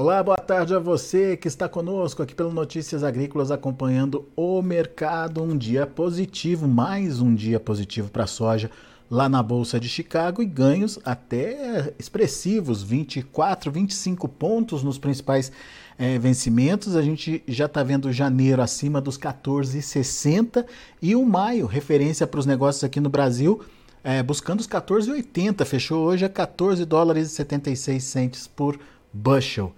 Olá, 0.00 0.22
boa 0.22 0.36
tarde 0.36 0.72
a 0.76 0.78
você 0.78 1.36
que 1.36 1.48
está 1.48 1.68
conosco 1.68 2.22
aqui 2.22 2.32
pelo 2.32 2.52
Notícias 2.52 3.02
Agrícolas 3.02 3.50
acompanhando 3.50 4.28
o 4.36 4.62
mercado. 4.62 5.42
Um 5.42 5.58
dia 5.58 5.88
positivo, 5.88 6.68
mais 6.68 7.20
um 7.20 7.34
dia 7.34 7.58
positivo 7.58 8.08
para 8.08 8.22
a 8.22 8.28
soja 8.28 8.70
lá 9.10 9.28
na 9.28 9.42
Bolsa 9.42 9.80
de 9.80 9.88
Chicago 9.88 10.40
e 10.40 10.46
ganhos 10.46 11.00
até 11.04 11.92
expressivos, 11.98 12.80
24, 12.80 13.72
25 13.72 14.28
pontos 14.28 14.84
nos 14.84 14.98
principais 14.98 15.50
é, 15.98 16.16
vencimentos. 16.16 16.94
A 16.94 17.02
gente 17.02 17.42
já 17.48 17.66
está 17.66 17.82
vendo 17.82 18.12
janeiro 18.12 18.62
acima 18.62 19.00
dos 19.00 19.18
14,60 19.18 20.64
e 21.02 21.16
o 21.16 21.26
maio, 21.26 21.66
referência 21.66 22.24
para 22.24 22.38
os 22.38 22.46
negócios 22.46 22.84
aqui 22.84 23.00
no 23.00 23.10
Brasil, 23.10 23.62
é, 24.04 24.22
buscando 24.22 24.60
os 24.60 24.68
14,80. 24.68 25.64
Fechou 25.64 26.06
hoje 26.06 26.24
a 26.24 26.28
14 26.28 26.84
dólares 26.84 27.32
e 27.32 27.34
76 27.34 28.04
centes 28.04 28.46
por 28.46 28.78
bushel. 29.12 29.74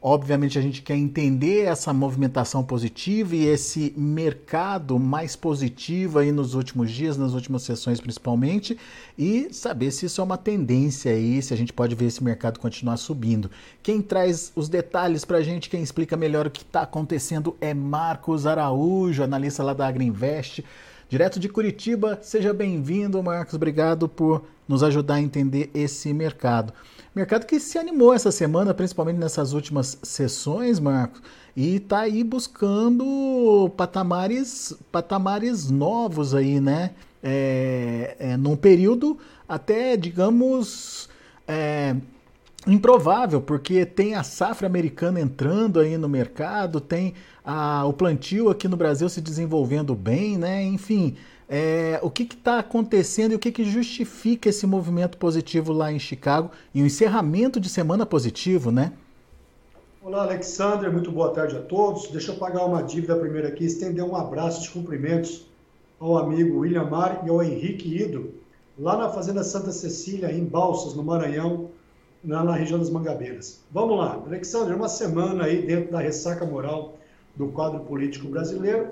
Obviamente 0.00 0.56
a 0.56 0.62
gente 0.62 0.80
quer 0.80 0.94
entender 0.94 1.64
essa 1.64 1.92
movimentação 1.92 2.62
positiva 2.62 3.34
e 3.34 3.46
esse 3.46 3.92
mercado 3.96 4.96
mais 4.96 5.34
positivo 5.34 6.20
aí 6.20 6.30
nos 6.30 6.54
últimos 6.54 6.92
dias, 6.92 7.16
nas 7.16 7.32
últimas 7.32 7.62
sessões 7.62 8.00
principalmente, 8.00 8.78
e 9.18 9.48
saber 9.50 9.90
se 9.90 10.06
isso 10.06 10.20
é 10.20 10.24
uma 10.24 10.38
tendência 10.38 11.10
aí, 11.10 11.42
se 11.42 11.52
a 11.52 11.56
gente 11.56 11.72
pode 11.72 11.96
ver 11.96 12.06
esse 12.06 12.22
mercado 12.22 12.60
continuar 12.60 12.96
subindo. 12.96 13.50
Quem 13.82 14.00
traz 14.00 14.52
os 14.54 14.68
detalhes 14.68 15.24
para 15.24 15.38
a 15.38 15.42
gente, 15.42 15.68
quem 15.68 15.82
explica 15.82 16.16
melhor 16.16 16.46
o 16.46 16.50
que 16.50 16.62
está 16.62 16.82
acontecendo 16.82 17.56
é 17.60 17.74
Marcos 17.74 18.46
Araújo, 18.46 19.24
analista 19.24 19.64
lá 19.64 19.74
da 19.74 19.88
Agriinvest. 19.88 20.64
Direto 21.08 21.40
de 21.40 21.48
Curitiba, 21.48 22.20
seja 22.22 22.54
bem-vindo, 22.54 23.20
Marcos. 23.20 23.54
Obrigado 23.54 24.08
por 24.08 24.44
nos 24.68 24.84
ajudar 24.84 25.14
a 25.14 25.20
entender 25.20 25.70
esse 25.74 26.12
mercado. 26.12 26.72
Mercado 27.18 27.46
que 27.46 27.58
se 27.58 27.76
animou 27.76 28.14
essa 28.14 28.30
semana, 28.30 28.72
principalmente 28.72 29.16
nessas 29.16 29.52
últimas 29.52 29.98
sessões, 30.04 30.78
Marcos, 30.78 31.20
e 31.56 31.74
está 31.74 32.02
aí 32.02 32.22
buscando 32.22 33.68
patamares, 33.76 34.72
patamares 34.92 35.68
novos 35.68 36.32
aí, 36.32 36.60
né? 36.60 36.92
É, 37.20 38.14
é, 38.20 38.36
num 38.36 38.54
período 38.54 39.18
até, 39.48 39.96
digamos, 39.96 41.08
é, 41.48 41.96
improvável, 42.68 43.40
porque 43.40 43.84
tem 43.84 44.14
a 44.14 44.22
safra 44.22 44.68
americana 44.68 45.20
entrando 45.20 45.80
aí 45.80 45.98
no 45.98 46.08
mercado, 46.08 46.80
tem 46.80 47.14
a, 47.44 47.84
o 47.84 47.92
plantio 47.92 48.48
aqui 48.48 48.68
no 48.68 48.76
Brasil 48.76 49.08
se 49.08 49.20
desenvolvendo 49.20 49.92
bem, 49.92 50.38
né? 50.38 50.62
Enfim, 50.62 51.16
é, 51.48 51.98
o 52.02 52.10
que 52.10 52.24
está 52.24 52.58
acontecendo 52.58 53.32
e 53.32 53.34
o 53.34 53.38
que, 53.38 53.50
que 53.50 53.64
justifica 53.64 54.48
esse 54.48 54.66
movimento 54.66 55.16
positivo 55.16 55.72
lá 55.72 55.90
em 55.90 55.98
Chicago 55.98 56.50
e 56.74 56.82
o 56.82 56.86
encerramento 56.86 57.58
de 57.58 57.68
semana 57.68 58.04
positivo, 58.04 58.70
né? 58.70 58.92
Olá, 60.02 60.22
Alexander, 60.22 60.92
muito 60.92 61.10
boa 61.10 61.32
tarde 61.32 61.56
a 61.56 61.60
todos. 61.60 62.08
Deixa 62.08 62.32
eu 62.32 62.36
pagar 62.36 62.64
uma 62.64 62.82
dívida 62.82 63.16
primeiro 63.16 63.48
aqui, 63.48 63.64
estender 63.64 64.04
um 64.04 64.14
abraço 64.14 64.62
de 64.62 64.70
cumprimentos 64.70 65.46
ao 65.98 66.16
amigo 66.18 66.58
William 66.58 66.84
Mar 66.84 67.22
e 67.26 67.30
ao 67.30 67.42
Henrique 67.42 67.96
Ido, 67.96 68.32
lá 68.78 68.96
na 68.96 69.08
Fazenda 69.08 69.42
Santa 69.42 69.72
Cecília, 69.72 70.30
em 70.30 70.44
Balsas, 70.44 70.94
no 70.94 71.02
Maranhão, 71.02 71.70
na, 72.22 72.44
na 72.44 72.54
região 72.54 72.78
das 72.78 72.90
Mangabeiras. 72.90 73.60
Vamos 73.70 73.98
lá, 73.98 74.22
Alexander, 74.24 74.76
uma 74.76 74.88
semana 74.88 75.44
aí 75.44 75.66
dentro 75.66 75.92
da 75.92 76.00
ressaca 76.00 76.44
moral 76.44 76.96
do 77.34 77.48
quadro 77.48 77.80
político 77.80 78.28
brasileiro, 78.28 78.88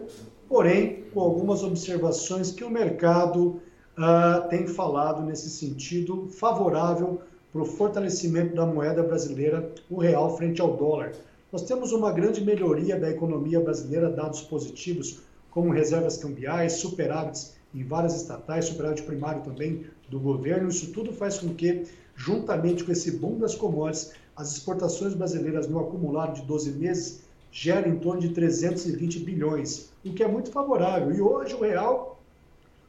porém 0.49 1.05
com 1.13 1.21
algumas 1.21 1.63
observações 1.63 2.51
que 2.51 2.65
o 2.65 2.71
mercado 2.71 3.61
uh, 3.97 4.49
tem 4.49 4.67
falado 4.67 5.23
nesse 5.23 5.51
sentido 5.51 6.29
favorável 6.29 7.21
para 7.53 7.63
o 7.63 7.67
fortalecimento 7.67 8.55
da 8.55 8.67
moeda 8.67 9.03
brasileira, 9.03 9.73
o 9.89 9.99
real, 9.99 10.37
frente 10.37 10.61
ao 10.61 10.77
dólar. 10.77 11.13
Nós 11.51 11.63
temos 11.63 11.93
uma 11.93 12.13
grande 12.13 12.45
melhoria 12.45 12.99
da 12.99 13.09
economia 13.09 13.61
brasileira, 13.61 14.11
dados 14.11 14.43
positivos, 14.43 15.21
como 15.51 15.73
reservas 15.73 16.19
cambiais, 16.19 16.75
superávites 16.75 17.55
em 17.75 17.83
várias 17.83 18.15
estatais, 18.15 18.67
superávit 18.67 19.03
primário 19.05 19.43
também 19.43 19.87
do 20.09 20.21
governo. 20.21 20.69
Isso 20.69 20.93
tudo 20.93 21.13
faz 21.13 21.39
com 21.39 21.55
que, 21.55 21.85
juntamente 22.15 22.85
com 22.85 22.93
esse 22.93 23.13
boom 23.13 23.39
das 23.39 23.55
commodities, 23.55 24.13
as 24.37 24.53
exportações 24.53 25.15
brasileiras 25.15 25.67
no 25.67 25.81
acumulado 25.81 26.41
de 26.41 26.47
12 26.47 26.73
meses 26.73 27.26
gera 27.57 27.89
em 27.89 27.99
torno 27.99 28.21
de 28.21 28.29
320 28.35 29.21
bilhões, 29.21 29.91
o 30.05 30.13
que 30.13 30.23
é 30.23 30.29
muito 30.29 30.51
favorável. 30.51 31.11
E 31.15 31.23
hoje 31.23 31.55
o 31.55 31.61
real 31.61 32.21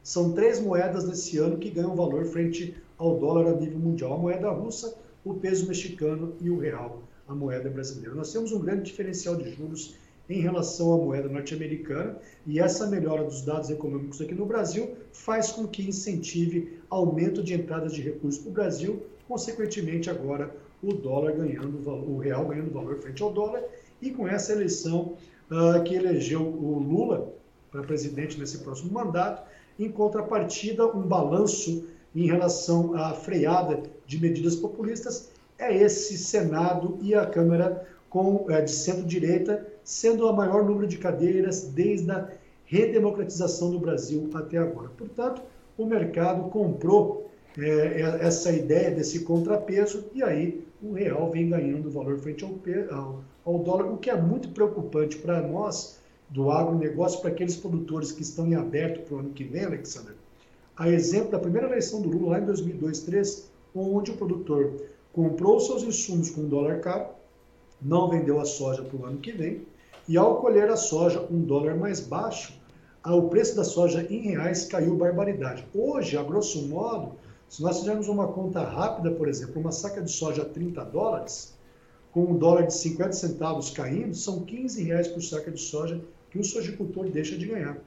são 0.02 0.32
três 0.32 0.60
moedas 0.60 1.08
nesse 1.08 1.38
ano 1.38 1.56
que 1.56 1.70
ganham 1.70 1.96
valor 1.96 2.26
frente 2.26 2.76
ao 2.98 3.16
dólar 3.16 3.46
a 3.46 3.56
nível 3.56 3.78
mundial: 3.78 4.12
a 4.12 4.18
moeda 4.18 4.50
russa, 4.50 4.94
o 5.24 5.32
peso 5.32 5.66
mexicano 5.66 6.34
e 6.38 6.50
o 6.50 6.58
real, 6.58 7.02
a 7.26 7.34
moeda 7.34 7.70
brasileira. 7.70 8.14
Nós 8.14 8.30
temos 8.30 8.52
um 8.52 8.60
grande 8.60 8.82
diferencial 8.82 9.36
de 9.36 9.50
juros 9.54 9.94
em 10.28 10.42
relação 10.42 10.92
à 10.92 10.98
moeda 10.98 11.30
norte-americana 11.30 12.18
e 12.46 12.60
essa 12.60 12.86
melhora 12.86 13.24
dos 13.24 13.40
dados 13.40 13.70
econômicos 13.70 14.20
aqui 14.20 14.34
no 14.34 14.44
Brasil 14.44 14.94
faz 15.14 15.50
com 15.50 15.66
que 15.66 15.88
incentive 15.88 16.78
aumento 16.90 17.42
de 17.42 17.54
entradas 17.54 17.94
de 17.94 18.02
recursos 18.02 18.42
para 18.42 18.50
o 18.50 18.52
Brasil, 18.52 19.02
consequentemente 19.26 20.10
agora 20.10 20.54
o 20.82 20.92
dólar 20.92 21.32
ganhando 21.32 21.78
o 21.88 22.18
real 22.18 22.46
ganhando 22.46 22.70
valor 22.70 22.98
frente 22.98 23.22
ao 23.22 23.32
dólar 23.32 23.64
e 24.00 24.10
com 24.10 24.26
essa 24.26 24.52
eleição 24.52 25.14
uh, 25.50 25.82
que 25.84 25.94
elegeu 25.94 26.42
o 26.42 26.78
Lula 26.78 27.32
para 27.70 27.82
presidente 27.82 28.38
nesse 28.38 28.58
próximo 28.58 28.92
mandato, 28.92 29.42
em 29.78 29.90
contrapartida, 29.90 30.86
um 30.86 31.02
balanço 31.02 31.86
em 32.14 32.26
relação 32.26 32.94
à 32.94 33.12
freada 33.12 33.82
de 34.06 34.20
medidas 34.20 34.56
populistas 34.56 35.30
é 35.58 35.76
esse 35.76 36.16
Senado 36.16 36.98
e 37.02 37.14
a 37.14 37.26
Câmara 37.26 37.86
com, 38.08 38.46
é, 38.48 38.60
de 38.62 38.70
centro-direita, 38.70 39.66
sendo 39.84 40.26
a 40.26 40.32
maior 40.32 40.64
número 40.64 40.86
de 40.86 40.98
cadeiras 40.98 41.64
desde 41.64 42.10
a 42.10 42.28
redemocratização 42.64 43.70
do 43.70 43.78
Brasil 43.78 44.30
até 44.34 44.58
agora. 44.58 44.88
Portanto, 44.96 45.42
o 45.76 45.84
mercado 45.84 46.48
comprou 46.50 47.30
é, 47.58 48.00
essa 48.20 48.52
ideia 48.52 48.90
desse 48.90 49.20
contrapeso 49.20 50.06
e 50.14 50.22
aí 50.22 50.64
o 50.82 50.92
real 50.92 51.30
vem 51.30 51.48
ganhando 51.48 51.90
valor 51.90 52.18
frente 52.18 52.44
ao, 52.44 52.50
ao, 52.96 53.24
ao 53.48 53.58
dólar, 53.58 53.90
o 53.90 53.96
que 53.96 54.10
é 54.10 54.16
muito 54.16 54.50
preocupante 54.50 55.16
para 55.16 55.40
nós 55.40 55.98
do 56.28 56.50
agronegócio, 56.50 57.20
para 57.20 57.30
aqueles 57.30 57.56
produtores 57.56 58.12
que 58.12 58.20
estão 58.20 58.46
em 58.46 58.54
aberto 58.54 59.06
para 59.06 59.16
o 59.16 59.20
ano 59.20 59.30
que 59.30 59.42
vem, 59.42 59.64
Alexander. 59.64 60.14
A 60.76 60.90
exemplo 60.90 61.30
da 61.30 61.38
primeira 61.38 61.66
eleição 61.66 62.02
do 62.02 62.10
Lula 62.10 62.32
lá 62.32 62.40
em 62.40 62.44
2002, 62.44 63.00
2003, 63.00 63.50
onde 63.74 64.10
o 64.10 64.16
produtor 64.18 64.82
comprou 65.14 65.58
seus 65.60 65.82
insumos 65.82 66.28
com 66.28 66.42
um 66.42 66.48
dólar 66.48 66.80
caro, 66.80 67.06
não 67.80 68.10
vendeu 68.10 68.38
a 68.38 68.44
soja 68.44 68.82
para 68.82 68.98
o 68.98 69.06
ano 69.06 69.18
que 69.18 69.32
vem, 69.32 69.62
e 70.06 70.18
ao 70.18 70.42
colher 70.42 70.68
a 70.68 70.76
soja 70.76 71.26
um 71.30 71.40
dólar 71.40 71.74
mais 71.74 72.00
baixo, 72.00 72.52
o 73.06 73.22
preço 73.28 73.56
da 73.56 73.64
soja 73.64 74.06
em 74.10 74.20
reais 74.20 74.66
caiu 74.66 74.94
barbaridade. 74.94 75.66
Hoje, 75.74 76.18
a 76.18 76.22
grosso 76.22 76.68
modo, 76.68 77.12
se 77.48 77.62
nós 77.62 77.78
fizermos 77.78 78.08
uma 78.08 78.28
conta 78.28 78.62
rápida, 78.62 79.10
por 79.10 79.26
exemplo, 79.26 79.58
uma 79.58 79.72
saca 79.72 80.02
de 80.02 80.10
soja 80.10 80.42
a 80.42 80.44
30 80.44 80.84
dólares, 80.84 81.56
com 82.12 82.24
um 82.24 82.38
dólar 82.38 82.66
de 82.66 82.74
50 82.74 83.12
centavos 83.12 83.70
caindo, 83.70 84.14
são 84.14 84.44
15 84.44 84.82
reais 84.82 85.08
por 85.08 85.22
saca 85.22 85.50
de 85.50 85.60
soja 85.60 86.00
que 86.30 86.38
o 86.38 86.44
sojicultor 86.44 87.08
deixa 87.10 87.36
de 87.36 87.46
ganhar. 87.46 87.78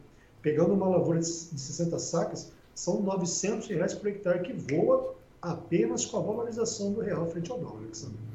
Pegando 0.41 0.73
uma 0.73 0.87
lavoura 0.87 1.19
de 1.19 1.25
60 1.25 1.99
sacas, 1.99 2.51
são 2.73 3.01
900 3.01 3.67
reais 3.67 3.93
por 3.93 4.07
hectare 4.07 4.41
que 4.41 4.53
voa 4.53 5.15
apenas 5.41 6.05
com 6.05 6.17
a 6.17 6.21
valorização 6.21 6.93
do 6.93 7.01
real 7.01 7.29
frente 7.29 7.51
ao 7.51 7.59
dólar, 7.59 7.79
Alexandre. 7.79 8.30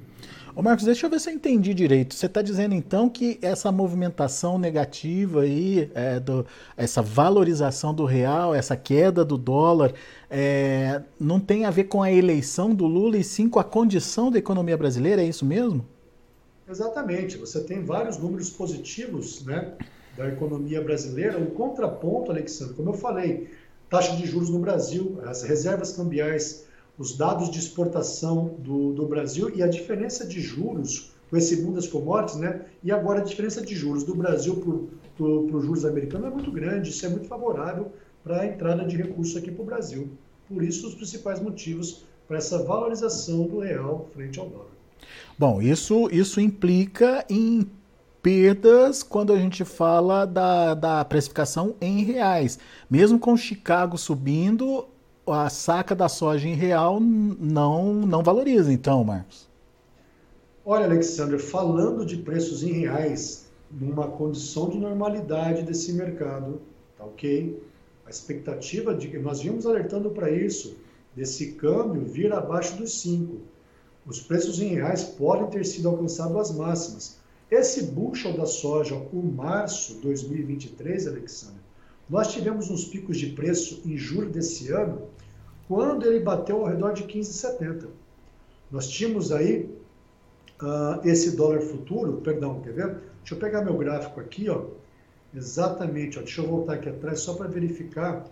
Ô 0.56 0.62
Marcos, 0.62 0.86
deixa 0.86 1.04
eu 1.04 1.10
ver 1.10 1.20
se 1.20 1.28
eu 1.28 1.34
entendi 1.34 1.74
direito. 1.74 2.14
Você 2.14 2.24
está 2.24 2.40
dizendo 2.40 2.74
então 2.74 3.10
que 3.10 3.38
essa 3.42 3.70
movimentação 3.70 4.58
negativa 4.58 5.42
aí, 5.42 5.90
é, 5.94 6.18
do, 6.18 6.46
essa 6.78 7.02
valorização 7.02 7.92
do 7.92 8.06
real, 8.06 8.54
essa 8.54 8.74
queda 8.74 9.22
do 9.22 9.36
dólar, 9.36 9.92
é, 10.30 11.02
não 11.20 11.38
tem 11.38 11.66
a 11.66 11.70
ver 11.70 11.84
com 11.84 12.02
a 12.02 12.10
eleição 12.10 12.74
do 12.74 12.86
Lula 12.86 13.18
e 13.18 13.22
sim 13.22 13.50
com 13.50 13.58
a 13.58 13.64
condição 13.64 14.30
da 14.30 14.38
economia 14.38 14.78
brasileira, 14.78 15.20
é 15.20 15.26
isso 15.26 15.44
mesmo? 15.44 15.84
Exatamente. 16.66 17.36
Você 17.36 17.60
tem 17.60 17.84
vários 17.84 18.16
números 18.16 18.48
positivos 18.48 19.44
né, 19.44 19.74
da 20.16 20.26
economia 20.26 20.80
brasileira. 20.80 21.38
O 21.38 21.50
contraponto, 21.50 22.30
Alexandre, 22.32 22.72
como 22.72 22.88
eu 22.88 22.94
falei, 22.94 23.50
taxa 23.90 24.16
de 24.16 24.24
juros 24.24 24.48
no 24.48 24.58
Brasil, 24.58 25.20
as 25.26 25.42
reservas 25.42 25.92
cambiais 25.92 26.64
os 26.98 27.16
dados 27.16 27.50
de 27.50 27.58
exportação 27.58 28.56
do, 28.58 28.92
do 28.92 29.06
Brasil 29.06 29.50
e 29.54 29.62
a 29.62 29.66
diferença 29.66 30.26
de 30.26 30.40
juros 30.40 31.12
com 31.28 31.36
esse 31.36 31.60
mundo 31.60 31.74
das 31.74 31.88
commodities, 31.88 32.38
né? 32.38 32.66
E 32.82 32.92
agora 32.92 33.20
a 33.20 33.24
diferença 33.24 33.60
de 33.60 33.74
juros 33.74 34.04
do 34.04 34.14
Brasil 34.14 34.88
para 35.16 35.26
os 35.26 35.64
juros 35.64 35.84
americanos 35.84 36.28
é 36.28 36.30
muito 36.30 36.50
grande, 36.50 36.90
isso 36.90 37.04
é 37.04 37.08
muito 37.08 37.26
favorável 37.26 37.92
para 38.22 38.42
a 38.42 38.46
entrada 38.46 38.84
de 38.84 38.96
recursos 38.96 39.36
aqui 39.36 39.50
para 39.50 39.62
o 39.62 39.66
Brasil. 39.66 40.08
Por 40.48 40.62
isso, 40.62 40.86
os 40.86 40.94
principais 40.94 41.40
motivos 41.40 42.04
para 42.26 42.38
essa 42.38 42.62
valorização 42.62 43.46
do 43.46 43.60
real 43.60 44.08
frente 44.12 44.38
ao 44.38 44.48
dólar. 44.48 44.76
Bom, 45.38 45.60
isso, 45.60 46.08
isso 46.10 46.40
implica 46.40 47.24
em 47.28 47.68
perdas 48.22 49.02
quando 49.02 49.32
a 49.32 49.38
gente 49.38 49.64
fala 49.64 50.24
da, 50.24 50.74
da 50.74 51.04
precificação 51.04 51.74
em 51.80 52.02
reais. 52.02 52.58
Mesmo 52.90 53.18
com 53.18 53.36
Chicago 53.36 53.96
subindo, 53.96 54.88
a 55.26 55.48
saca 55.48 55.94
da 55.94 56.08
soja 56.08 56.48
em 56.48 56.54
real 56.54 57.00
não, 57.00 57.94
não 57.94 58.22
valoriza, 58.22 58.72
então, 58.72 59.02
Marcos. 59.02 59.48
Olha, 60.64 60.86
Alexander, 60.86 61.38
falando 61.38 62.04
de 62.04 62.16
preços 62.16 62.62
em 62.62 62.72
reais, 62.72 63.46
numa 63.70 64.08
condição 64.08 64.68
de 64.68 64.78
normalidade 64.78 65.62
desse 65.62 65.92
mercado, 65.92 66.60
tá 66.96 67.04
ok? 67.04 67.62
A 68.04 68.10
expectativa 68.10 68.94
de 68.94 69.08
que 69.08 69.18
nós 69.18 69.40
vimos 69.40 69.66
alertando 69.66 70.10
para 70.10 70.30
isso, 70.30 70.76
desse 71.14 71.52
câmbio 71.52 72.04
vir 72.04 72.32
abaixo 72.32 72.76
dos 72.76 73.00
5. 73.00 73.36
Os 74.06 74.20
preços 74.20 74.60
em 74.60 74.74
reais 74.74 75.02
podem 75.02 75.48
ter 75.50 75.64
sido 75.64 75.88
alcançados 75.88 76.36
as 76.36 76.56
máximas. 76.56 77.18
Esse 77.50 77.84
bushel 77.84 78.36
da 78.36 78.46
soja, 78.46 78.94
o 78.94 79.22
março 79.22 79.94
2023, 80.00 81.08
Alexandre, 81.08 81.60
nós 82.08 82.32
tivemos 82.32 82.70
uns 82.70 82.84
picos 82.84 83.18
de 83.18 83.28
preço 83.28 83.82
em 83.84 83.96
julho 83.96 84.30
desse 84.30 84.70
ano, 84.70 85.02
quando 85.68 86.06
ele 86.06 86.20
bateu 86.20 86.58
ao 86.58 86.66
redor 86.66 86.92
de 86.92 87.04
15,70. 87.04 87.88
Nós 88.70 88.88
tínhamos 88.88 89.32
aí 89.32 89.68
uh, 90.62 91.06
esse 91.06 91.36
dólar 91.36 91.60
futuro, 91.60 92.20
perdão, 92.20 92.60
quer 92.60 92.72
ver? 92.72 92.96
Deixa 93.18 93.34
eu 93.34 93.38
pegar 93.38 93.64
meu 93.64 93.76
gráfico 93.76 94.20
aqui, 94.20 94.48
ó. 94.48 94.64
Exatamente, 95.34 96.18
ó. 96.18 96.22
deixa 96.22 96.40
eu 96.40 96.48
voltar 96.48 96.74
aqui 96.74 96.88
atrás 96.88 97.20
só 97.20 97.34
para 97.34 97.48
verificar. 97.48 98.24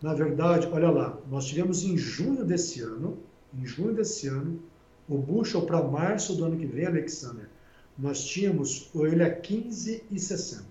Na 0.00 0.14
verdade, 0.14 0.68
olha 0.72 0.90
lá, 0.90 1.18
nós 1.30 1.46
tivemos 1.46 1.82
em 1.82 1.96
junho 1.96 2.44
desse 2.44 2.80
ano, 2.80 3.18
em 3.54 3.66
junho 3.66 3.92
desse 3.92 4.28
ano, 4.28 4.60
o 5.08 5.18
bushel 5.18 5.62
para 5.62 5.82
março 5.82 6.34
do 6.36 6.44
ano 6.44 6.56
que 6.56 6.66
vem, 6.66 6.86
Alexander, 6.86 7.48
nós 7.98 8.24
tínhamos 8.24 8.90
ele 8.94 9.22
a 9.22 9.40
15,60. 9.40 10.62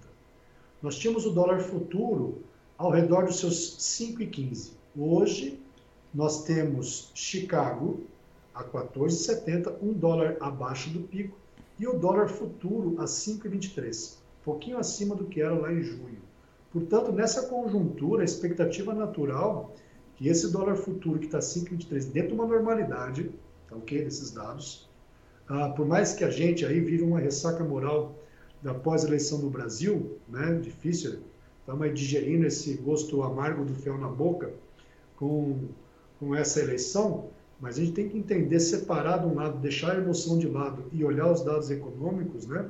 Nós 0.81 0.97
tínhamos 0.97 1.25
o 1.25 1.31
dólar 1.31 1.59
futuro 1.59 2.41
ao 2.77 2.89
redor 2.89 3.25
dos 3.25 3.39
seus 3.39 3.77
5,15. 3.77 4.71
Hoje, 4.97 5.59
nós 6.13 6.43
temos 6.43 7.11
Chicago 7.13 8.01
a 8.53 8.63
14,70, 8.63 9.73
um 9.81 9.93
dólar 9.93 10.37
abaixo 10.39 10.89
do 10.89 11.01
pico, 11.01 11.37
e 11.79 11.87
o 11.87 11.97
dólar 11.97 12.27
futuro 12.27 12.95
a 12.99 13.05
5,23, 13.05 14.17
pouquinho 14.43 14.77
acima 14.77 15.15
do 15.15 15.25
que 15.25 15.41
era 15.41 15.53
lá 15.53 15.71
em 15.71 15.81
junho. 15.81 16.17
Portanto, 16.71 17.11
nessa 17.11 17.47
conjuntura, 17.47 18.21
a 18.21 18.25
expectativa 18.25 18.93
natural 18.93 19.73
que 20.15 20.27
esse 20.27 20.51
dólar 20.51 20.75
futuro 20.75 21.17
que 21.19 21.27
está 21.27 21.39
5,23 21.39 22.11
dentro 22.11 22.29
de 22.29 22.35
uma 22.35 22.45
normalidade, 22.45 23.31
tá 23.69 23.75
ok, 23.77 24.03
desses 24.03 24.31
dados, 24.31 24.89
ah, 25.47 25.69
por 25.69 25.85
mais 25.85 26.13
que 26.13 26.23
a 26.23 26.29
gente 26.29 26.65
aí 26.65 26.81
viva 26.81 27.05
uma 27.05 27.19
ressaca 27.19 27.63
moral 27.63 28.15
da 28.61 28.73
pós-eleição 28.73 29.39
no 29.39 29.49
Brasil, 29.49 30.17
né, 30.27 30.59
difícil, 30.61 31.19
estamos 31.61 31.81
aí 31.81 31.93
digerindo 31.93 32.45
esse 32.45 32.73
gosto 32.73 33.23
amargo 33.23 33.63
do 33.63 33.73
fel 33.73 33.97
na 33.97 34.09
boca 34.09 34.51
com, 35.15 35.69
com 36.19 36.35
essa 36.35 36.59
eleição, 36.59 37.29
mas 37.59 37.77
a 37.77 37.81
gente 37.81 37.93
tem 37.93 38.09
que 38.09 38.17
entender, 38.17 38.59
separar 38.59 39.19
de 39.19 39.27
um 39.27 39.35
lado, 39.35 39.57
deixar 39.59 39.93
a 39.95 39.99
emoção 39.99 40.37
de 40.37 40.47
lado 40.47 40.83
e 40.91 41.03
olhar 41.03 41.31
os 41.31 41.41
dados 41.41 41.69
econômicos, 41.71 42.45
né? 42.45 42.69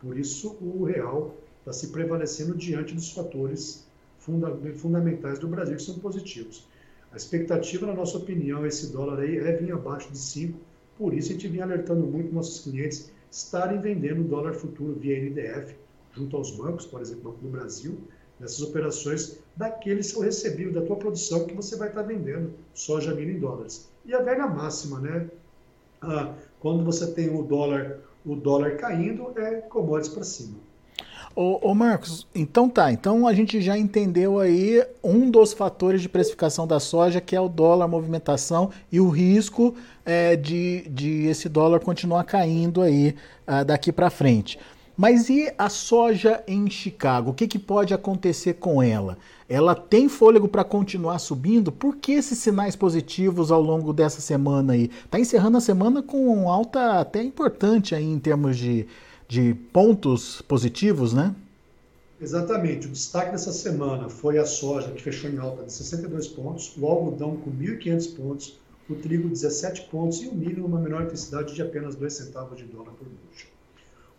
Por 0.00 0.18
isso 0.18 0.56
o 0.60 0.84
real 0.84 1.34
está 1.60 1.72
se 1.72 1.88
prevalecendo 1.88 2.56
diante 2.56 2.94
dos 2.94 3.12
fatores 3.12 3.86
funda 4.18 4.54
fundamentais 4.76 5.38
do 5.38 5.48
Brasil 5.48 5.76
que 5.76 5.82
são 5.82 5.98
positivos. 5.98 6.66
A 7.12 7.16
expectativa, 7.16 7.86
na 7.86 7.94
nossa 7.94 8.18
opinião, 8.18 8.64
esse 8.64 8.92
dólar 8.92 9.20
aí 9.20 9.38
é 9.38 9.56
vir 9.56 9.72
abaixo 9.72 10.10
de 10.12 10.18
5, 10.18 10.58
por 10.96 11.12
isso 11.12 11.30
a 11.30 11.32
gente 11.32 11.48
vinha 11.48 11.64
alertando 11.64 12.06
muito 12.06 12.32
nossos 12.32 12.60
clientes 12.60 13.10
estarem 13.30 13.80
vendendo 13.80 14.22
dólar 14.24 14.54
futuro 14.54 14.94
via 14.94 15.18
NDF 15.18 15.74
junto 16.12 16.36
aos 16.36 16.50
bancos, 16.56 16.86
por 16.86 17.00
exemplo, 17.00 17.30
Banco 17.30 17.42
do 17.42 17.48
Brasil, 17.48 17.98
nessas 18.40 18.62
operações 18.62 19.38
daquele 19.54 20.02
seu 20.02 20.20
recebível, 20.20 20.72
da 20.72 20.82
tua 20.82 20.96
produção 20.96 21.44
que 21.44 21.54
você 21.54 21.76
vai 21.76 21.88
estar 21.88 22.02
vendendo 22.02 22.54
soja 22.72 23.14
milho 23.14 23.32
em 23.32 23.38
dólares. 23.38 23.88
E 24.04 24.14
a 24.14 24.22
velha 24.22 24.46
máxima, 24.46 24.98
né? 24.98 25.28
Ah, 26.00 26.32
quando 26.58 26.82
você 26.82 27.12
tem 27.12 27.28
o 27.28 27.42
dólar, 27.42 27.98
o 28.24 28.34
dólar 28.34 28.76
caindo, 28.76 29.32
é 29.36 29.56
commodities 29.60 30.12
para 30.12 30.24
cima. 30.24 30.56
Ô, 31.36 31.70
ô, 31.70 31.74
Marcos, 31.74 32.26
então 32.34 32.68
tá, 32.68 32.90
então 32.90 33.26
a 33.26 33.32
gente 33.32 33.60
já 33.60 33.78
entendeu 33.78 34.40
aí 34.40 34.84
um 35.02 35.30
dos 35.30 35.52
fatores 35.52 36.02
de 36.02 36.08
precificação 36.08 36.66
da 36.66 36.80
soja, 36.80 37.20
que 37.20 37.36
é 37.36 37.40
o 37.40 37.48
dólar, 37.48 37.86
movimentação 37.86 38.70
e 38.90 38.98
o 38.98 39.08
risco 39.08 39.74
é, 40.04 40.34
de, 40.34 40.88
de 40.88 41.26
esse 41.26 41.48
dólar 41.48 41.80
continuar 41.80 42.24
caindo 42.24 42.82
aí 42.82 43.14
uh, 43.46 43.64
daqui 43.64 43.92
para 43.92 44.10
frente. 44.10 44.58
Mas 45.00 45.30
e 45.30 45.50
a 45.56 45.70
soja 45.70 46.44
em 46.46 46.68
Chicago? 46.68 47.30
O 47.30 47.32
que, 47.32 47.48
que 47.48 47.58
pode 47.58 47.94
acontecer 47.94 48.52
com 48.56 48.82
ela? 48.82 49.16
Ela 49.48 49.74
tem 49.74 50.10
fôlego 50.10 50.46
para 50.46 50.62
continuar 50.62 51.18
subindo? 51.18 51.72
Por 51.72 51.96
que 51.96 52.12
esses 52.12 52.36
sinais 52.36 52.76
positivos 52.76 53.50
ao 53.50 53.62
longo 53.62 53.94
dessa 53.94 54.20
semana 54.20 54.74
aí? 54.74 54.90
Está 55.02 55.18
encerrando 55.18 55.56
a 55.56 55.60
semana 55.62 56.02
com 56.02 56.50
alta 56.50 57.00
até 57.00 57.22
importante 57.22 57.94
aí 57.94 58.04
em 58.04 58.18
termos 58.18 58.58
de, 58.58 58.86
de 59.26 59.54
pontos 59.72 60.42
positivos, 60.42 61.14
né? 61.14 61.34
Exatamente. 62.20 62.86
O 62.86 62.90
destaque 62.90 63.30
dessa 63.30 63.54
semana 63.54 64.10
foi 64.10 64.36
a 64.36 64.44
soja, 64.44 64.90
que 64.90 65.02
fechou 65.02 65.30
em 65.30 65.38
alta 65.38 65.64
de 65.64 65.72
62 65.72 66.28
pontos, 66.28 66.76
o 66.76 66.86
algodão 66.86 67.36
com 67.36 67.50
1.500 67.50 68.16
pontos, 68.16 68.58
o 68.86 68.94
trigo 68.96 69.30
17 69.30 69.88
pontos 69.90 70.20
e 70.20 70.28
o 70.28 70.34
milho 70.34 70.64
numa 70.64 70.78
menor 70.78 71.04
intensidade 71.04 71.54
de 71.54 71.62
apenas 71.62 71.96
2 71.96 72.12
centavos 72.12 72.58
de 72.58 72.64
dólar 72.64 72.92
por 72.92 73.08
bushel. 73.08 73.49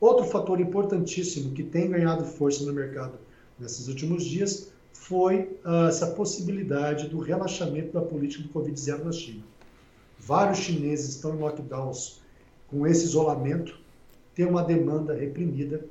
Outro 0.02 0.26
fator 0.26 0.60
importantíssimo 0.60 1.54
que 1.54 1.62
tem 1.62 1.92
ganhado 1.92 2.26
força 2.26 2.66
no 2.66 2.74
mercado 2.74 3.20
nesses 3.60 3.88
últimos 3.88 4.24
dias 4.26 4.72
foi 4.92 5.60
uh, 5.64 5.88
essa 5.90 6.08
possibilidade 6.08 7.08
do 7.08 7.20
relaxamento 7.20 7.94
da 7.94 8.02
política 8.02 8.42
do 8.42 8.50
Covid-0 8.50 9.04
na 9.04 9.12
China. 9.12 9.44
Vários 10.18 10.58
chineses 10.58 11.10
estão 11.10 11.36
em 11.36 11.38
lockdowns 11.38 12.20
com 12.68 12.88
esse 12.88 13.06
isolamento, 13.06 13.80
tem 14.34 14.46
uma 14.48 14.64
demanda 14.64 15.14
reprimida. 15.14 15.86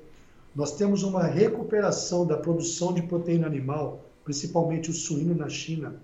Nós 0.57 0.77
temos 0.77 1.05
uma 1.05 1.23
recuperação 1.23 2.27
da 2.27 2.37
produção 2.37 2.93
de 2.93 3.03
proteína 3.03 3.47
animal, 3.47 4.05
principalmente 4.25 4.91
o 4.91 4.93
suíno 4.93 5.37
na 5.37 5.49
China, 5.49 5.95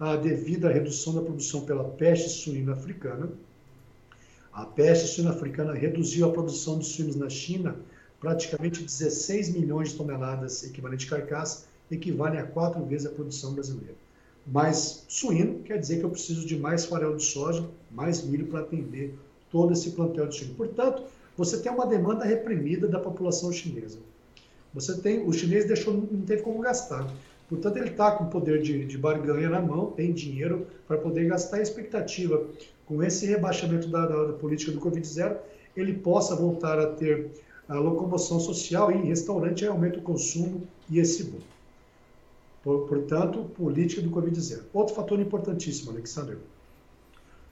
uh, 0.00 0.20
devido 0.20 0.66
à 0.66 0.72
redução 0.72 1.14
da 1.14 1.22
produção 1.22 1.60
pela 1.60 1.84
peste 1.84 2.28
suína 2.28 2.72
africana. 2.72 3.28
A 4.56 4.64
peste 4.64 5.08
suína 5.08 5.32
africana 5.32 5.74
reduziu 5.74 6.26
a 6.26 6.32
produção 6.32 6.78
de 6.78 6.86
suínos 6.86 7.14
na 7.14 7.28
China 7.28 7.76
praticamente 8.18 8.82
16 8.82 9.50
milhões 9.50 9.90
de 9.90 9.96
toneladas 9.96 10.64
equivalente 10.64 11.04
de 11.04 11.10
carcaça, 11.10 11.66
equivale 11.90 12.38
a 12.38 12.46
quatro 12.46 12.82
vezes 12.82 13.06
a 13.06 13.10
produção 13.10 13.52
brasileira. 13.52 13.94
Mas 14.46 15.04
suíno 15.08 15.58
quer 15.58 15.78
dizer 15.78 15.98
que 15.98 16.04
eu 16.04 16.10
preciso 16.10 16.46
de 16.46 16.56
mais 16.56 16.86
farelo 16.86 17.18
de 17.18 17.24
soja, 17.24 17.68
mais 17.90 18.24
milho 18.24 18.46
para 18.46 18.60
atender 18.60 19.14
todo 19.52 19.74
esse 19.74 19.90
plantel 19.90 20.26
de 20.26 20.36
suíno. 20.36 20.54
Portanto, 20.54 21.02
você 21.36 21.58
tem 21.58 21.70
uma 21.70 21.86
demanda 21.86 22.24
reprimida 22.24 22.88
da 22.88 22.98
população 22.98 23.52
chinesa. 23.52 23.98
Você 24.72 24.96
tem, 24.96 25.22
o 25.22 25.34
chinês 25.34 25.66
deixou, 25.66 25.92
não 25.92 26.22
teve 26.22 26.40
como 26.40 26.60
gastar. 26.60 27.06
Portanto, 27.46 27.76
ele 27.76 27.90
está 27.90 28.10
com 28.12 28.24
poder 28.30 28.62
de, 28.62 28.86
de 28.86 28.96
barganha 28.96 29.50
na 29.50 29.60
mão, 29.60 29.90
tem 29.90 30.14
dinheiro 30.14 30.66
para 30.88 30.96
poder 30.96 31.28
gastar. 31.28 31.58
A 31.58 31.62
expectativa 31.62 32.42
com 32.86 33.02
esse 33.02 33.26
rebaixamento 33.26 33.88
da, 33.88 34.06
da, 34.06 34.24
da 34.26 34.32
política 34.34 34.72
do 34.72 34.80
Covid-0, 34.80 35.36
ele 35.76 35.92
possa 35.94 36.34
voltar 36.34 36.78
a 36.78 36.86
ter 36.86 37.30
a 37.68 37.74
locomoção 37.74 38.38
social 38.38 38.92
e 38.92 38.94
em 38.94 39.06
restaurante 39.06 39.66
aumenta 39.66 39.98
o 39.98 40.02
consumo 40.02 40.66
e 40.88 40.98
esse 41.00 41.24
boom. 41.24 41.40
Portanto, 42.62 43.44
política 43.56 44.00
do 44.02 44.10
Covid-0. 44.10 44.62
Outro 44.72 44.94
fator 44.94 45.20
importantíssimo, 45.20 45.90
Alexander. 45.90 46.38